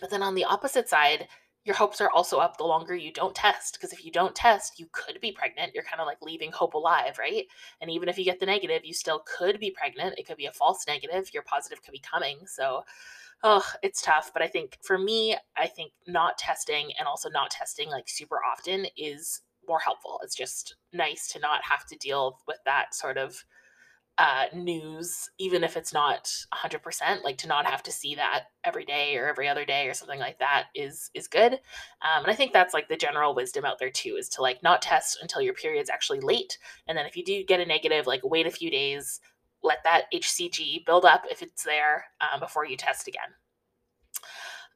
but 0.00 0.10
then 0.10 0.22
on 0.22 0.34
the 0.34 0.44
opposite 0.44 0.88
side 0.88 1.28
your 1.64 1.76
hopes 1.76 2.00
are 2.00 2.10
also 2.10 2.38
up 2.38 2.56
the 2.56 2.64
longer 2.64 2.94
you 2.94 3.12
don't 3.12 3.36
test 3.36 3.74
because 3.74 3.92
if 3.92 4.04
you 4.04 4.10
don't 4.10 4.34
test 4.34 4.80
you 4.80 4.86
could 4.92 5.20
be 5.20 5.30
pregnant. 5.30 5.72
You're 5.74 5.84
kind 5.84 6.00
of 6.00 6.06
like 6.06 6.18
leaving 6.20 6.50
hope 6.52 6.74
alive 6.74 7.18
right? 7.18 7.44
And 7.80 7.90
even 7.90 8.08
if 8.08 8.18
you 8.18 8.24
get 8.24 8.40
the 8.40 8.46
negative 8.46 8.82
you 8.84 8.94
still 8.94 9.22
could 9.26 9.60
be 9.60 9.70
pregnant. 9.70 10.18
It 10.18 10.26
could 10.26 10.36
be 10.36 10.46
a 10.46 10.52
false 10.52 10.84
negative. 10.88 11.30
Your 11.32 11.44
positive 11.44 11.82
could 11.82 11.92
be 11.92 12.00
coming. 12.00 12.38
So 12.46 12.82
oh 13.44 13.64
it's 13.82 14.02
tough. 14.02 14.32
But 14.32 14.42
i 14.42 14.48
think 14.48 14.78
for 14.82 14.98
me 14.98 15.36
i 15.56 15.66
think 15.66 15.92
not 16.06 16.38
testing 16.38 16.90
and 16.98 17.06
also 17.06 17.28
not 17.30 17.50
testing 17.50 17.88
like 17.88 18.08
super 18.08 18.38
often 18.52 18.86
is 18.96 19.42
more 19.68 19.78
helpful. 19.78 20.20
It's 20.22 20.36
just 20.36 20.76
nice 20.92 21.28
to 21.28 21.38
not 21.38 21.60
have 21.64 21.86
to 21.86 21.96
deal 21.96 22.38
with 22.46 22.58
that 22.64 22.94
sort 22.94 23.16
of 23.18 23.44
uh, 24.18 24.44
news, 24.54 25.30
even 25.38 25.64
if 25.64 25.76
it's 25.76 25.92
not 25.92 26.30
100%, 26.54 27.24
like 27.24 27.38
to 27.38 27.48
not 27.48 27.66
have 27.66 27.82
to 27.82 27.92
see 27.92 28.14
that 28.14 28.44
every 28.62 28.84
day 28.84 29.16
or 29.16 29.26
every 29.26 29.48
other 29.48 29.64
day 29.64 29.88
or 29.88 29.94
something 29.94 30.20
like 30.20 30.38
that 30.38 30.66
is 30.74 31.10
is 31.14 31.28
good. 31.28 31.54
Um, 31.54 32.22
and 32.24 32.28
I 32.30 32.34
think 32.34 32.52
that's 32.52 32.74
like 32.74 32.88
the 32.88 32.96
general 32.96 33.34
wisdom 33.34 33.64
out 33.64 33.78
there 33.78 33.90
too, 33.90 34.16
is 34.18 34.28
to 34.30 34.42
like 34.42 34.62
not 34.62 34.82
test 34.82 35.18
until 35.22 35.40
your 35.40 35.54
period's 35.54 35.90
actually 35.90 36.20
late, 36.20 36.58
and 36.86 36.96
then 36.96 37.06
if 37.06 37.16
you 37.16 37.24
do 37.24 37.44
get 37.44 37.60
a 37.60 37.66
negative, 37.66 38.06
like 38.06 38.20
wait 38.22 38.46
a 38.46 38.50
few 38.50 38.70
days, 38.70 39.20
let 39.62 39.82
that 39.84 40.04
HCG 40.12 40.84
build 40.84 41.04
up 41.04 41.24
if 41.30 41.42
it's 41.42 41.64
there 41.64 42.06
um, 42.20 42.40
before 42.40 42.66
you 42.66 42.76
test 42.76 43.08
again. 43.08 43.30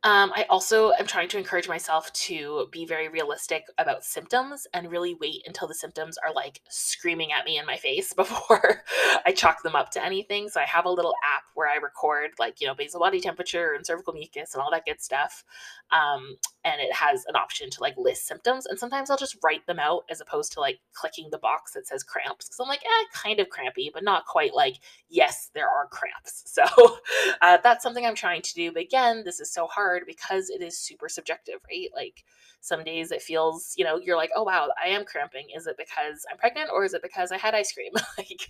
Um, 0.07 0.33
I 0.37 0.47
also 0.49 0.93
am 1.01 1.07
trying 1.09 1.27
to 1.31 1.37
encourage 1.37 1.67
myself 1.67 2.13
to 2.13 2.69
be 2.71 2.87
very 2.87 3.09
realistic 3.09 3.65
about 3.77 4.05
symptoms 4.05 4.65
and 4.73 4.89
really 4.89 5.17
wait 5.21 5.43
until 5.47 5.67
the 5.67 5.75
symptoms 5.75 6.17
are 6.25 6.33
like 6.33 6.61
screaming 6.69 7.33
at 7.33 7.45
me 7.45 7.59
in 7.59 7.67
my 7.67 7.77
face 7.77 8.13
before 8.17 8.85
I 9.27 9.33
chalk 9.33 9.65
them 9.65 9.75
up 9.75 9.91
to 9.91 10.05
anything. 10.05 10.49
So 10.49 10.61
I 10.61 10.65
have 10.65 10.85
a 10.85 10.91
little 10.91 11.17
app 11.35 11.43
where 11.55 11.69
I 11.69 11.75
record 11.83 12.31
like, 12.39 12.61
you 12.61 12.69
know, 12.69 12.75
basal 12.77 13.01
body 13.01 13.19
temperature 13.21 13.73
and 13.75 13.85
cervical 13.85 14.13
mucus 14.13 14.55
and 14.55 14.63
all 14.63 14.71
that 14.71 14.85
good 14.85 15.03
stuff. 15.03 15.43
Um, 15.91 16.37
and 16.63 16.81
it 16.81 16.93
has 16.93 17.25
an 17.27 17.35
option 17.35 17.69
to 17.71 17.81
like 17.81 17.97
list 17.97 18.29
symptoms. 18.29 18.67
And 18.67 18.79
sometimes 18.79 19.11
I'll 19.11 19.17
just 19.17 19.39
write 19.43 19.67
them 19.67 19.81
out 19.81 20.05
as 20.09 20.21
opposed 20.21 20.53
to 20.53 20.61
like 20.61 20.79
clicking 20.93 21.31
the 21.33 21.39
box 21.39 21.73
that 21.73 21.89
says 21.89 22.05
cramps. 22.05 22.49
Cause 22.49 22.61
I'm 22.61 22.69
like, 22.69 22.85
eh, 22.85 23.05
kind 23.13 23.41
of 23.41 23.49
crampy, 23.49 23.91
but 23.93 24.05
not 24.05 24.25
quite 24.27 24.55
like, 24.55 24.77
yes, 25.09 25.51
there 25.55 25.69
are 25.69 25.87
cramps. 25.89 26.43
So 26.47 26.65
uh, 27.43 27.59
that's 27.63 27.83
something 27.83 28.05
I'm 28.05 28.15
trying 28.15 28.43
to 28.43 28.55
do. 28.55 28.73
But 28.73 28.83
again, 28.83 29.23
this 29.25 29.41
is 29.41 29.53
so 29.53 29.67
hard 29.67 30.05
because 30.07 30.51
it 30.51 30.63
is 30.63 30.79
super 30.79 31.09
subjective, 31.09 31.61
right? 31.71 31.89
Like 31.95 32.25
some 32.61 32.83
days 32.85 33.11
it 33.13 33.23
feels, 33.23 33.75
you 33.77 33.85
know, 33.85 33.99
you're 33.99 34.17
like, 34.17 34.31
oh 34.35 34.43
wow, 34.43 34.69
I 34.83 34.89
am 34.89 35.05
cramping. 35.05 35.47
Is 35.55 35.67
it 35.67 35.77
because 35.79 36.25
I'm 36.31 36.39
pregnant 36.39 36.71
or 36.73 36.85
is 36.85 36.95
it 36.95 37.03
because 37.03 37.31
I 37.33 37.37
had 37.39 37.55
ice 37.55 37.73
cream? 37.73 37.93
like 38.19 38.49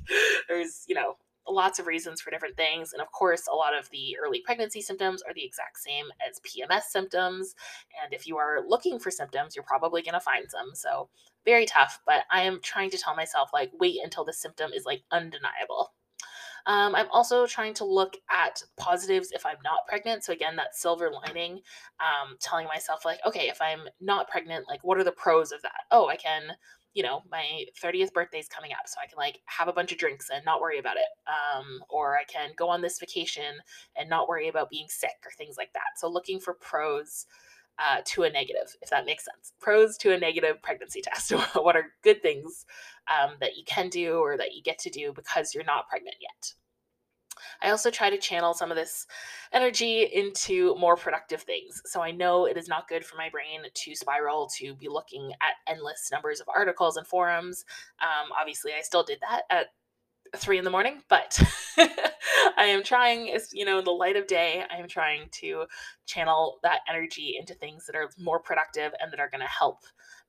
there's, 0.49 0.85
you 0.87 0.95
know, 0.95 1.17
lots 1.49 1.79
of 1.79 1.87
reasons 1.87 2.21
for 2.21 2.31
different 2.31 2.57
things. 2.57 2.93
And 2.93 3.01
of 3.01 3.11
course, 3.13 3.47
a 3.51 3.55
lot 3.55 3.77
of 3.77 3.89
the 3.91 4.17
early 4.25 4.41
pregnancy 4.45 4.81
symptoms 4.81 5.23
are 5.23 5.35
the 5.35 5.45
exact 5.45 5.79
same 5.79 6.07
as 6.29 6.41
PMS 6.41 6.85
symptoms. 6.85 7.55
And 8.03 8.13
if 8.13 8.27
you 8.27 8.37
are 8.39 8.61
looking 8.67 8.99
for 8.99 9.11
symptoms, 9.11 9.55
you're 9.55 9.65
probably 9.65 10.03
going 10.03 10.15
to 10.15 10.21
find 10.21 10.51
some. 10.51 10.71
So, 10.75 11.09
very 11.45 11.67
tough. 11.67 12.01
But 12.07 12.25
I 12.31 12.43
am 12.43 12.61
trying 12.63 12.91
to 12.91 12.99
tell 12.99 13.15
myself, 13.15 13.51
like, 13.53 13.71
wait 13.79 13.99
until 14.03 14.25
the 14.25 14.33
symptom 14.33 14.73
is 14.73 14.85
like 14.85 15.03
undeniable. 15.13 15.93
Um, 16.67 16.95
I'm 16.95 17.09
also 17.11 17.47
trying 17.47 17.75
to 17.75 17.85
look 17.85 18.17
at 18.31 18.63
positives 18.77 19.31
if 19.33 19.47
I'm 19.47 19.59
not 19.65 19.87
pregnant. 19.89 20.25
So, 20.25 20.33
again, 20.33 20.57
that 20.57 20.75
silver 20.75 21.11
lining, 21.11 21.61
um, 22.01 22.37
telling 22.41 22.67
myself, 22.67 23.05
like, 23.05 23.21
okay, 23.27 23.49
if 23.49 23.61
I'm 23.63 23.81
not 24.01 24.29
pregnant, 24.29 24.67
like, 24.69 24.83
what 24.83 24.99
are 24.99 25.05
the 25.05 25.13
pros 25.13 25.53
of 25.53 25.63
that? 25.63 25.85
Oh, 25.91 26.09
I 26.09 26.17
can 26.17 26.53
you 26.97 27.03
know, 27.03 27.23
my 27.31 27.67
30th 27.79 28.15
birthday 28.15 28.39
is 28.39 28.49
coming 28.49 28.73
up, 28.73 28.89
so 28.89 28.97
I 29.05 29.07
can 29.07 29.19
like 29.19 29.41
have 29.45 29.69
a 29.69 29.73
bunch 29.73 29.93
of 29.93 29.99
drinks 29.99 30.31
and 30.35 30.43
not 30.47 30.63
worry 30.63 30.79
about 30.79 30.97
it. 30.97 31.05
Um, 31.29 31.81
or 31.91 32.17
I 32.17 32.25
can 32.25 32.53
go 32.57 32.71
on 32.71 32.81
this 32.81 32.99
vacation 32.99 33.57
and 33.97 34.09
not 34.09 34.31
worry 34.31 34.49
about 34.49 34.71
being 34.71 34.87
sick 34.89 35.11
or 35.23 35.31
things 35.37 35.57
like 35.59 35.75
that. 35.75 35.99
So 35.99 36.09
looking 36.09 36.41
for 36.41 36.55
pros 36.55 37.27
uh, 37.79 38.01
to 38.05 38.23
a 38.25 38.31
negative, 38.31 38.75
if 38.83 38.91
that 38.91 39.07
makes 39.07 39.25
sense. 39.25 39.53
Pros 39.61 39.97
to 39.99 40.13
a 40.13 40.19
negative 40.19 40.63
pregnancy 40.63 41.03
test. 41.03 41.31
what 41.55 41.77
are 41.77 41.93
good 42.03 42.23
things 42.23 42.67
um, 43.09 43.35
that 43.41 43.57
you 43.57 43.65
can 43.65 43.89
do 43.89 44.19
or 44.19 44.37
that 44.37 44.55
you 44.55 44.63
get 44.63 44.79
to 44.81 44.91
do 44.91 45.13
because 45.13 45.55
you're 45.55 45.65
not 45.65 45.89
pregnant 45.89 46.17
yet? 46.21 46.55
I 47.63 47.71
also 47.71 47.91
try 47.91 48.11
to 48.11 48.19
channel 48.19 48.55
some 48.55 48.71
of 48.71 48.77
this 48.77 49.07
energy 49.53 50.03
into 50.03 50.75
more 50.77 50.97
productive 50.97 51.43
things. 51.43 51.83
So 51.87 52.03
I 52.03 52.11
know 52.11 52.47
it 52.47 52.57
is 52.57 52.69
not 52.69 52.89
good 52.89 53.05
for 53.05 53.17
my 53.17 53.29
brain 53.29 53.61
to 53.73 53.95
spiral 53.95 54.49
to 54.57 54.75
be 54.75 54.89
looking 54.89 55.33
at 55.43 55.73
endless 55.73 56.09
numbers 56.13 56.41
of 56.41 56.49
articles 56.55 56.97
and 56.97 57.07
forums. 57.07 57.65
Um, 58.01 58.31
obviously, 58.39 58.73
I 58.73 58.83
still 58.83 59.03
did 59.03 59.19
that 59.21 59.43
at 59.51 59.69
three 60.35 60.59
in 60.59 60.65
the 60.65 60.71
morning, 60.71 61.03
but 61.09 61.41
I 61.79 62.65
am 62.65 62.83
trying, 62.83 63.37
you 63.53 63.65
know, 63.65 63.79
in 63.79 63.85
the 63.85 63.91
light 63.91 64.17
of 64.17 64.27
day, 64.27 64.65
I 64.71 64.77
am 64.79 64.89
trying 64.89 65.29
to 65.41 65.65
channel 66.07 66.59
that 66.63 66.81
energy 66.89 67.37
into 67.39 67.55
things 67.55 67.87
that 67.87 67.97
are 67.97 68.11
more 68.19 68.41
productive 68.41 68.93
and 69.01 69.13
that 69.13 69.21
are 69.21 69.31
going 69.31 69.41
to 69.41 69.47
help 69.47 69.81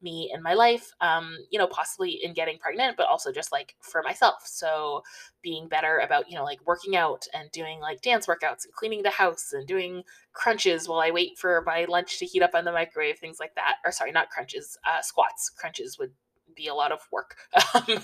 me 0.01 0.31
in 0.33 0.43
my 0.43 0.53
life, 0.53 0.91
um, 1.01 1.35
you 1.49 1.57
know, 1.57 1.67
possibly 1.67 2.19
in 2.23 2.33
getting 2.33 2.59
pregnant, 2.59 2.97
but 2.97 3.07
also 3.07 3.31
just 3.31 3.51
like 3.51 3.75
for 3.81 4.03
myself. 4.03 4.43
So 4.45 5.01
being 5.41 5.67
better 5.67 5.99
about, 5.99 6.29
you 6.29 6.35
know, 6.35 6.43
like 6.43 6.59
working 6.65 6.95
out 6.95 7.25
and 7.33 7.51
doing 7.51 7.79
like 7.79 8.01
dance 8.01 8.27
workouts 8.27 8.65
and 8.65 8.73
cleaning 8.73 9.03
the 9.03 9.09
house 9.09 9.53
and 9.53 9.67
doing 9.67 10.03
crunches 10.33 10.87
while 10.87 10.99
I 10.99 11.11
wait 11.11 11.37
for 11.37 11.63
my 11.65 11.85
lunch 11.85 12.19
to 12.19 12.25
heat 12.25 12.43
up 12.43 12.53
on 12.53 12.65
the 12.65 12.71
microwave, 12.71 13.17
things 13.17 13.37
like 13.39 13.55
that. 13.55 13.75
Or 13.85 13.91
sorry, 13.91 14.11
not 14.11 14.29
crunches, 14.29 14.77
uh, 14.85 15.01
squats. 15.01 15.49
Crunches 15.49 15.97
would 15.97 16.11
be 16.57 16.67
a 16.67 16.73
lot 16.73 16.91
of 16.91 16.99
work. 17.11 17.35
Um, 17.73 18.03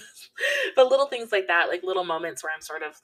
but 0.75 0.89
little 0.89 1.07
things 1.07 1.31
like 1.31 1.47
that, 1.47 1.67
like 1.69 1.83
little 1.83 2.03
moments 2.03 2.43
where 2.43 2.51
I'm 2.53 2.61
sort 2.61 2.83
of 2.83 2.99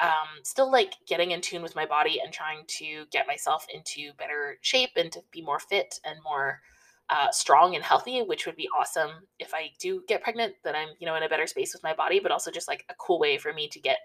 um, 0.00 0.42
still 0.42 0.70
like 0.70 0.94
getting 1.06 1.30
in 1.30 1.40
tune 1.40 1.62
with 1.62 1.76
my 1.76 1.86
body 1.86 2.20
and 2.22 2.32
trying 2.32 2.64
to 2.78 3.04
get 3.12 3.26
myself 3.26 3.66
into 3.72 4.12
better 4.18 4.58
shape 4.60 4.90
and 4.96 5.12
to 5.12 5.20
be 5.30 5.42
more 5.42 5.58
fit 5.58 6.00
and 6.04 6.18
more 6.24 6.60
uh, 7.08 7.30
strong 7.30 7.74
and 7.74 7.84
healthy, 7.84 8.20
which 8.22 8.46
would 8.46 8.56
be 8.56 8.68
awesome 8.78 9.10
if 9.38 9.54
I 9.54 9.70
do 9.78 10.02
get 10.08 10.22
pregnant, 10.22 10.54
that 10.64 10.74
I'm, 10.74 10.88
you 10.98 11.06
know, 11.06 11.14
in 11.14 11.22
a 11.22 11.28
better 11.28 11.46
space 11.46 11.72
with 11.72 11.82
my 11.82 11.94
body, 11.94 12.20
but 12.20 12.32
also 12.32 12.50
just 12.50 12.68
like 12.68 12.84
a 12.88 12.94
cool 12.98 13.18
way 13.18 13.38
for 13.38 13.52
me 13.52 13.68
to 13.68 13.80
get 13.80 13.98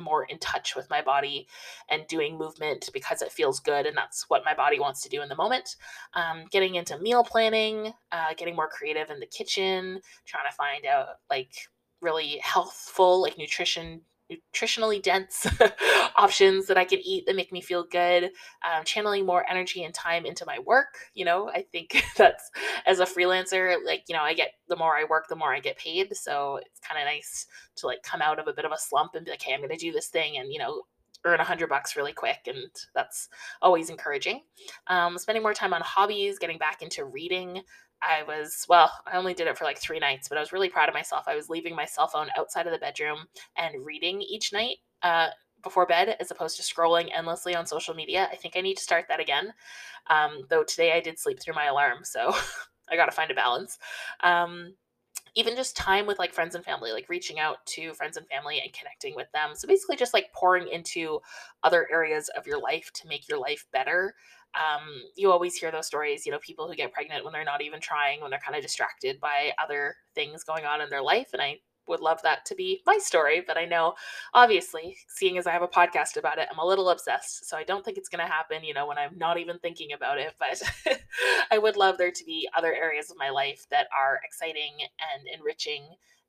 more 0.00 0.24
in 0.24 0.38
touch 0.38 0.74
with 0.76 0.88
my 0.90 1.02
body 1.02 1.46
and 1.88 2.06
doing 2.08 2.38
movement 2.38 2.88
because 2.92 3.22
it 3.22 3.32
feels 3.32 3.60
good 3.60 3.86
and 3.86 3.96
that's 3.96 4.28
what 4.28 4.44
my 4.44 4.54
body 4.54 4.78
wants 4.80 5.02
to 5.02 5.08
do 5.08 5.22
in 5.22 5.28
the 5.28 5.36
moment. 5.36 5.76
Um, 6.14 6.44
getting 6.50 6.76
into 6.76 6.98
meal 6.98 7.24
planning, 7.24 7.92
uh, 8.10 8.34
getting 8.36 8.56
more 8.56 8.68
creative 8.68 9.10
in 9.10 9.20
the 9.20 9.26
kitchen, 9.26 10.00
trying 10.24 10.50
to 10.50 10.56
find 10.56 10.86
out 10.86 11.16
like 11.30 11.52
really 12.00 12.40
healthful, 12.42 13.22
like 13.22 13.38
nutrition 13.38 14.02
nutritionally 14.54 15.02
dense 15.02 15.46
options 16.16 16.66
that 16.66 16.78
I 16.78 16.84
can 16.84 17.00
eat 17.00 17.26
that 17.26 17.36
make 17.36 17.52
me 17.52 17.60
feel 17.60 17.84
good, 17.84 18.24
um, 18.24 18.84
channeling 18.84 19.26
more 19.26 19.48
energy 19.48 19.84
and 19.84 19.94
time 19.94 20.26
into 20.26 20.46
my 20.46 20.58
work. 20.60 20.98
You 21.14 21.24
know, 21.24 21.48
I 21.48 21.62
think 21.72 22.02
that's 22.16 22.50
as 22.86 23.00
a 23.00 23.06
freelancer, 23.06 23.76
like, 23.84 24.04
you 24.08 24.16
know, 24.16 24.22
I 24.22 24.34
get 24.34 24.52
the 24.68 24.76
more 24.76 24.96
I 24.96 25.04
work, 25.04 25.28
the 25.28 25.36
more 25.36 25.54
I 25.54 25.60
get 25.60 25.78
paid. 25.78 26.16
So 26.16 26.56
it's 26.56 26.80
kind 26.80 27.00
of 27.00 27.06
nice 27.06 27.46
to 27.76 27.86
like 27.86 28.02
come 28.02 28.22
out 28.22 28.38
of 28.38 28.48
a 28.48 28.52
bit 28.52 28.64
of 28.64 28.72
a 28.72 28.78
slump 28.78 29.14
and 29.14 29.24
be 29.24 29.30
like, 29.30 29.42
hey, 29.42 29.54
I'm 29.54 29.60
going 29.60 29.70
to 29.70 29.76
do 29.76 29.92
this 29.92 30.08
thing 30.08 30.38
and, 30.38 30.52
you 30.52 30.58
know, 30.58 30.82
earn 31.24 31.40
a 31.40 31.44
hundred 31.44 31.68
bucks 31.68 31.96
really 31.96 32.12
quick 32.12 32.40
and 32.46 32.58
that's 32.94 33.28
always 33.60 33.90
encouraging 33.90 34.40
um, 34.88 35.16
spending 35.18 35.42
more 35.42 35.54
time 35.54 35.72
on 35.72 35.80
hobbies 35.80 36.38
getting 36.38 36.58
back 36.58 36.82
into 36.82 37.04
reading 37.04 37.62
I 38.02 38.24
was, 38.24 38.66
well, 38.68 38.90
I 39.06 39.16
only 39.16 39.34
did 39.34 39.46
it 39.46 39.56
for 39.56 39.64
like 39.64 39.78
three 39.78 39.98
nights, 39.98 40.28
but 40.28 40.36
I 40.36 40.40
was 40.40 40.52
really 40.52 40.68
proud 40.68 40.88
of 40.88 40.94
myself. 40.94 41.24
I 41.26 41.36
was 41.36 41.48
leaving 41.48 41.74
my 41.74 41.84
cell 41.84 42.08
phone 42.08 42.28
outside 42.36 42.66
of 42.66 42.72
the 42.72 42.78
bedroom 42.78 43.26
and 43.56 43.84
reading 43.84 44.20
each 44.20 44.52
night 44.52 44.78
uh, 45.02 45.28
before 45.62 45.86
bed 45.86 46.16
as 46.20 46.30
opposed 46.30 46.56
to 46.56 46.62
scrolling 46.62 47.10
endlessly 47.14 47.54
on 47.54 47.66
social 47.66 47.94
media. 47.94 48.28
I 48.32 48.36
think 48.36 48.56
I 48.56 48.60
need 48.60 48.76
to 48.76 48.82
start 48.82 49.06
that 49.08 49.20
again. 49.20 49.52
Um, 50.10 50.42
though 50.50 50.64
today 50.64 50.92
I 50.92 51.00
did 51.00 51.18
sleep 51.18 51.40
through 51.40 51.54
my 51.54 51.66
alarm, 51.66 51.98
so 52.02 52.34
I 52.90 52.96
got 52.96 53.06
to 53.06 53.12
find 53.12 53.30
a 53.30 53.34
balance. 53.34 53.78
Um, 54.22 54.74
even 55.34 55.56
just 55.56 55.76
time 55.76 56.06
with 56.06 56.18
like 56.18 56.34
friends 56.34 56.54
and 56.54 56.64
family, 56.64 56.92
like 56.92 57.08
reaching 57.08 57.38
out 57.38 57.64
to 57.64 57.94
friends 57.94 58.16
and 58.16 58.26
family 58.28 58.60
and 58.62 58.72
connecting 58.72 59.14
with 59.14 59.30
them. 59.32 59.50
So 59.54 59.66
basically, 59.66 59.96
just 59.96 60.12
like 60.12 60.32
pouring 60.34 60.68
into 60.68 61.20
other 61.62 61.88
areas 61.90 62.28
of 62.36 62.46
your 62.46 62.60
life 62.60 62.90
to 62.94 63.08
make 63.08 63.28
your 63.28 63.38
life 63.38 63.64
better 63.72 64.14
um, 64.54 65.02
you 65.16 65.30
always 65.30 65.54
hear 65.54 65.70
those 65.70 65.86
stories, 65.86 66.26
you 66.26 66.32
know, 66.32 66.38
people 66.38 66.68
who 66.68 66.74
get 66.74 66.92
pregnant 66.92 67.24
when 67.24 67.32
they're 67.32 67.44
not 67.44 67.62
even 67.62 67.80
trying, 67.80 68.20
when 68.20 68.30
they're 68.30 68.40
kind 68.40 68.56
of 68.56 68.62
distracted 68.62 69.18
by 69.20 69.52
other 69.62 69.96
things 70.14 70.44
going 70.44 70.64
on 70.64 70.80
in 70.80 70.90
their 70.90 71.02
life. 71.02 71.28
And 71.32 71.40
I 71.40 71.58
would 71.88 72.00
love 72.00 72.20
that 72.22 72.44
to 72.46 72.54
be 72.54 72.80
my 72.86 72.98
story, 72.98 73.42
but 73.46 73.56
I 73.56 73.64
know 73.64 73.94
obviously, 74.34 74.96
seeing 75.08 75.38
as 75.38 75.46
I 75.46 75.52
have 75.52 75.62
a 75.62 75.68
podcast 75.68 76.16
about 76.16 76.38
it, 76.38 76.48
I'm 76.50 76.58
a 76.58 76.66
little 76.66 76.90
obsessed. 76.90 77.48
So 77.48 77.56
I 77.56 77.64
don't 77.64 77.84
think 77.84 77.98
it's 77.98 78.08
going 78.08 78.24
to 78.24 78.32
happen, 78.32 78.62
you 78.62 78.74
know, 78.74 78.86
when 78.86 78.98
I'm 78.98 79.16
not 79.16 79.38
even 79.38 79.58
thinking 79.58 79.92
about 79.92 80.18
it. 80.18 80.34
But 80.38 80.62
I 81.50 81.58
would 81.58 81.76
love 81.76 81.98
there 81.98 82.12
to 82.12 82.24
be 82.24 82.48
other 82.56 82.74
areas 82.74 83.10
of 83.10 83.16
my 83.18 83.30
life 83.30 83.66
that 83.70 83.88
are 83.96 84.20
exciting 84.24 84.72
and 84.80 85.26
enriching 85.34 85.82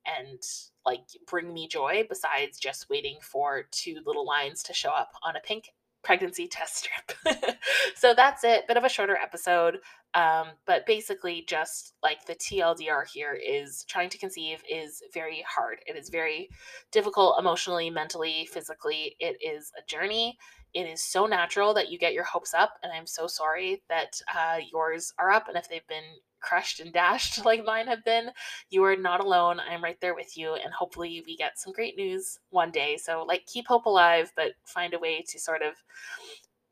and 0.06 0.42
like 0.86 1.06
bring 1.28 1.54
me 1.54 1.68
joy 1.68 2.04
besides 2.10 2.60
just 2.60 2.90
waiting 2.90 3.18
for 3.22 3.64
two 3.72 4.02
little 4.06 4.26
lines 4.26 4.64
to 4.64 4.74
show 4.74 4.90
up 4.90 5.12
on 5.24 5.36
a 5.36 5.40
pink 5.40 5.70
pregnancy 6.04 6.48
test 6.48 6.78
strip. 6.78 7.38
so 7.96 8.14
that's 8.14 8.44
it. 8.44 8.68
Bit 8.68 8.78
of 8.78 8.84
a 8.84 8.90
shorter 8.90 9.16
episode. 9.16 9.80
Um, 10.14 10.50
but 10.68 10.86
basically, 10.86 11.44
just 11.48 11.96
like 12.04 12.26
the 12.26 12.36
TLDR 12.36 13.04
here 13.12 13.34
is 13.34 13.84
trying 13.88 14.10
to 14.10 14.18
conceive 14.18 14.62
is 14.70 15.02
very 15.14 15.44
hard. 15.48 15.80
It 15.88 15.98
is 15.98 16.10
very 16.10 16.50
difficult 16.92 17.38
emotionally, 17.40 17.90
mentally, 17.90 18.48
physically. 18.52 19.16
It 19.20 19.38
is 19.42 19.72
a 19.78 19.86
journey. 19.90 20.38
It 20.74 20.88
is 20.88 21.04
so 21.04 21.26
natural 21.26 21.74
that 21.74 21.90
you 21.90 21.98
get 21.98 22.14
your 22.14 22.24
hopes 22.24 22.54
up. 22.54 22.74
And 22.84 22.92
I'm 22.92 23.08
so 23.08 23.26
sorry 23.28 23.82
that 23.90 24.20
uh, 24.36 24.58
yours 24.72 25.14
are 25.18 25.32
up. 25.32 25.48
And 25.48 25.58
if 25.58 25.68
they've 25.68 25.88
been 25.88 26.04
crushed 26.44 26.80
and 26.80 26.94
dashed 26.94 27.44
like 27.46 27.66
mine 27.66 27.88
have 27.88 28.04
been, 28.04 28.30
you 28.70 28.84
are 28.84 28.96
not 28.96 29.24
alone. 29.24 29.60
I'm 29.60 29.84
right 29.84 30.00
there 30.02 30.16
with 30.16 30.38
you. 30.38 30.54
And 30.54 30.74
hopefully, 30.74 31.24
we 31.26 31.36
get 31.36 31.58
some 31.58 31.74
great 31.74 31.98
news 31.98 32.40
one 32.50 32.72
day. 32.72 32.98
So, 32.98 33.26
like, 33.28 33.46
keep 33.46 33.68
hope 33.68 33.86
alive, 33.86 34.32
but 34.36 34.52
find 34.66 34.94
a 34.94 35.00
way 35.00 35.24
to 35.30 35.40
sort 35.40 35.62
of 35.62 35.74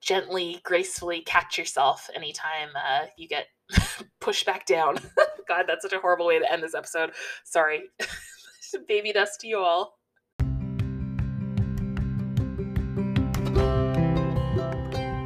gently, 0.01 0.59
gracefully 0.63 1.21
catch 1.21 1.57
yourself 1.57 2.09
anytime 2.15 2.69
uh, 2.75 3.05
you 3.17 3.27
get 3.27 3.47
pushed 4.19 4.45
back 4.45 4.65
down. 4.65 4.97
God, 5.47 5.65
that's 5.67 5.83
such 5.83 5.93
a 5.93 5.99
horrible 5.99 6.27
way 6.27 6.39
to 6.39 6.51
end 6.51 6.63
this 6.63 6.75
episode. 6.75 7.11
Sorry. 7.43 7.83
Baby 8.87 9.11
dust 9.13 9.41
to 9.41 9.47
you 9.47 9.59
all. 9.59 10.00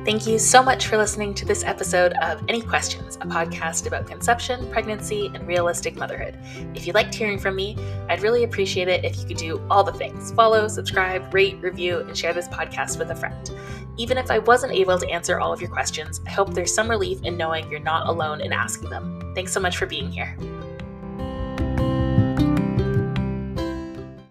Thank 0.05 0.27
you 0.27 0.37
so 0.37 0.61
much 0.61 0.85
for 0.85 0.97
listening 0.97 1.33
to 1.33 1.45
this 1.45 1.63
episode 1.63 2.13
of 2.21 2.43
Any 2.47 2.61
Questions, 2.61 3.15
a 3.15 3.25
podcast 3.25 3.87
about 3.87 4.05
conception, 4.05 4.69
pregnancy, 4.69 5.31
and 5.33 5.47
realistic 5.47 5.95
motherhood. 5.95 6.37
If 6.75 6.85
you 6.85 6.93
liked 6.93 7.15
hearing 7.15 7.39
from 7.39 7.55
me, 7.55 7.75
I'd 8.07 8.21
really 8.21 8.43
appreciate 8.43 8.87
it 8.87 9.03
if 9.03 9.17
you 9.17 9.25
could 9.25 9.37
do 9.37 9.59
all 9.67 9.83
the 9.83 9.91
things 9.91 10.31
follow, 10.33 10.67
subscribe, 10.67 11.33
rate, 11.33 11.57
review, 11.59 12.01
and 12.01 12.15
share 12.15 12.33
this 12.33 12.47
podcast 12.49 12.99
with 12.99 13.09
a 13.09 13.15
friend. 13.15 13.49
Even 13.97 14.19
if 14.19 14.29
I 14.29 14.37
wasn't 14.37 14.73
able 14.73 14.99
to 14.99 15.09
answer 15.09 15.39
all 15.39 15.51
of 15.51 15.59
your 15.59 15.71
questions, 15.71 16.21
I 16.27 16.29
hope 16.29 16.53
there's 16.53 16.71
some 16.71 16.87
relief 16.87 17.23
in 17.23 17.35
knowing 17.35 17.67
you're 17.71 17.79
not 17.79 18.07
alone 18.07 18.41
in 18.41 18.53
asking 18.53 18.91
them. 18.91 19.33
Thanks 19.33 19.53
so 19.53 19.59
much 19.59 19.75
for 19.75 19.87
being 19.87 20.11
here. 20.11 20.37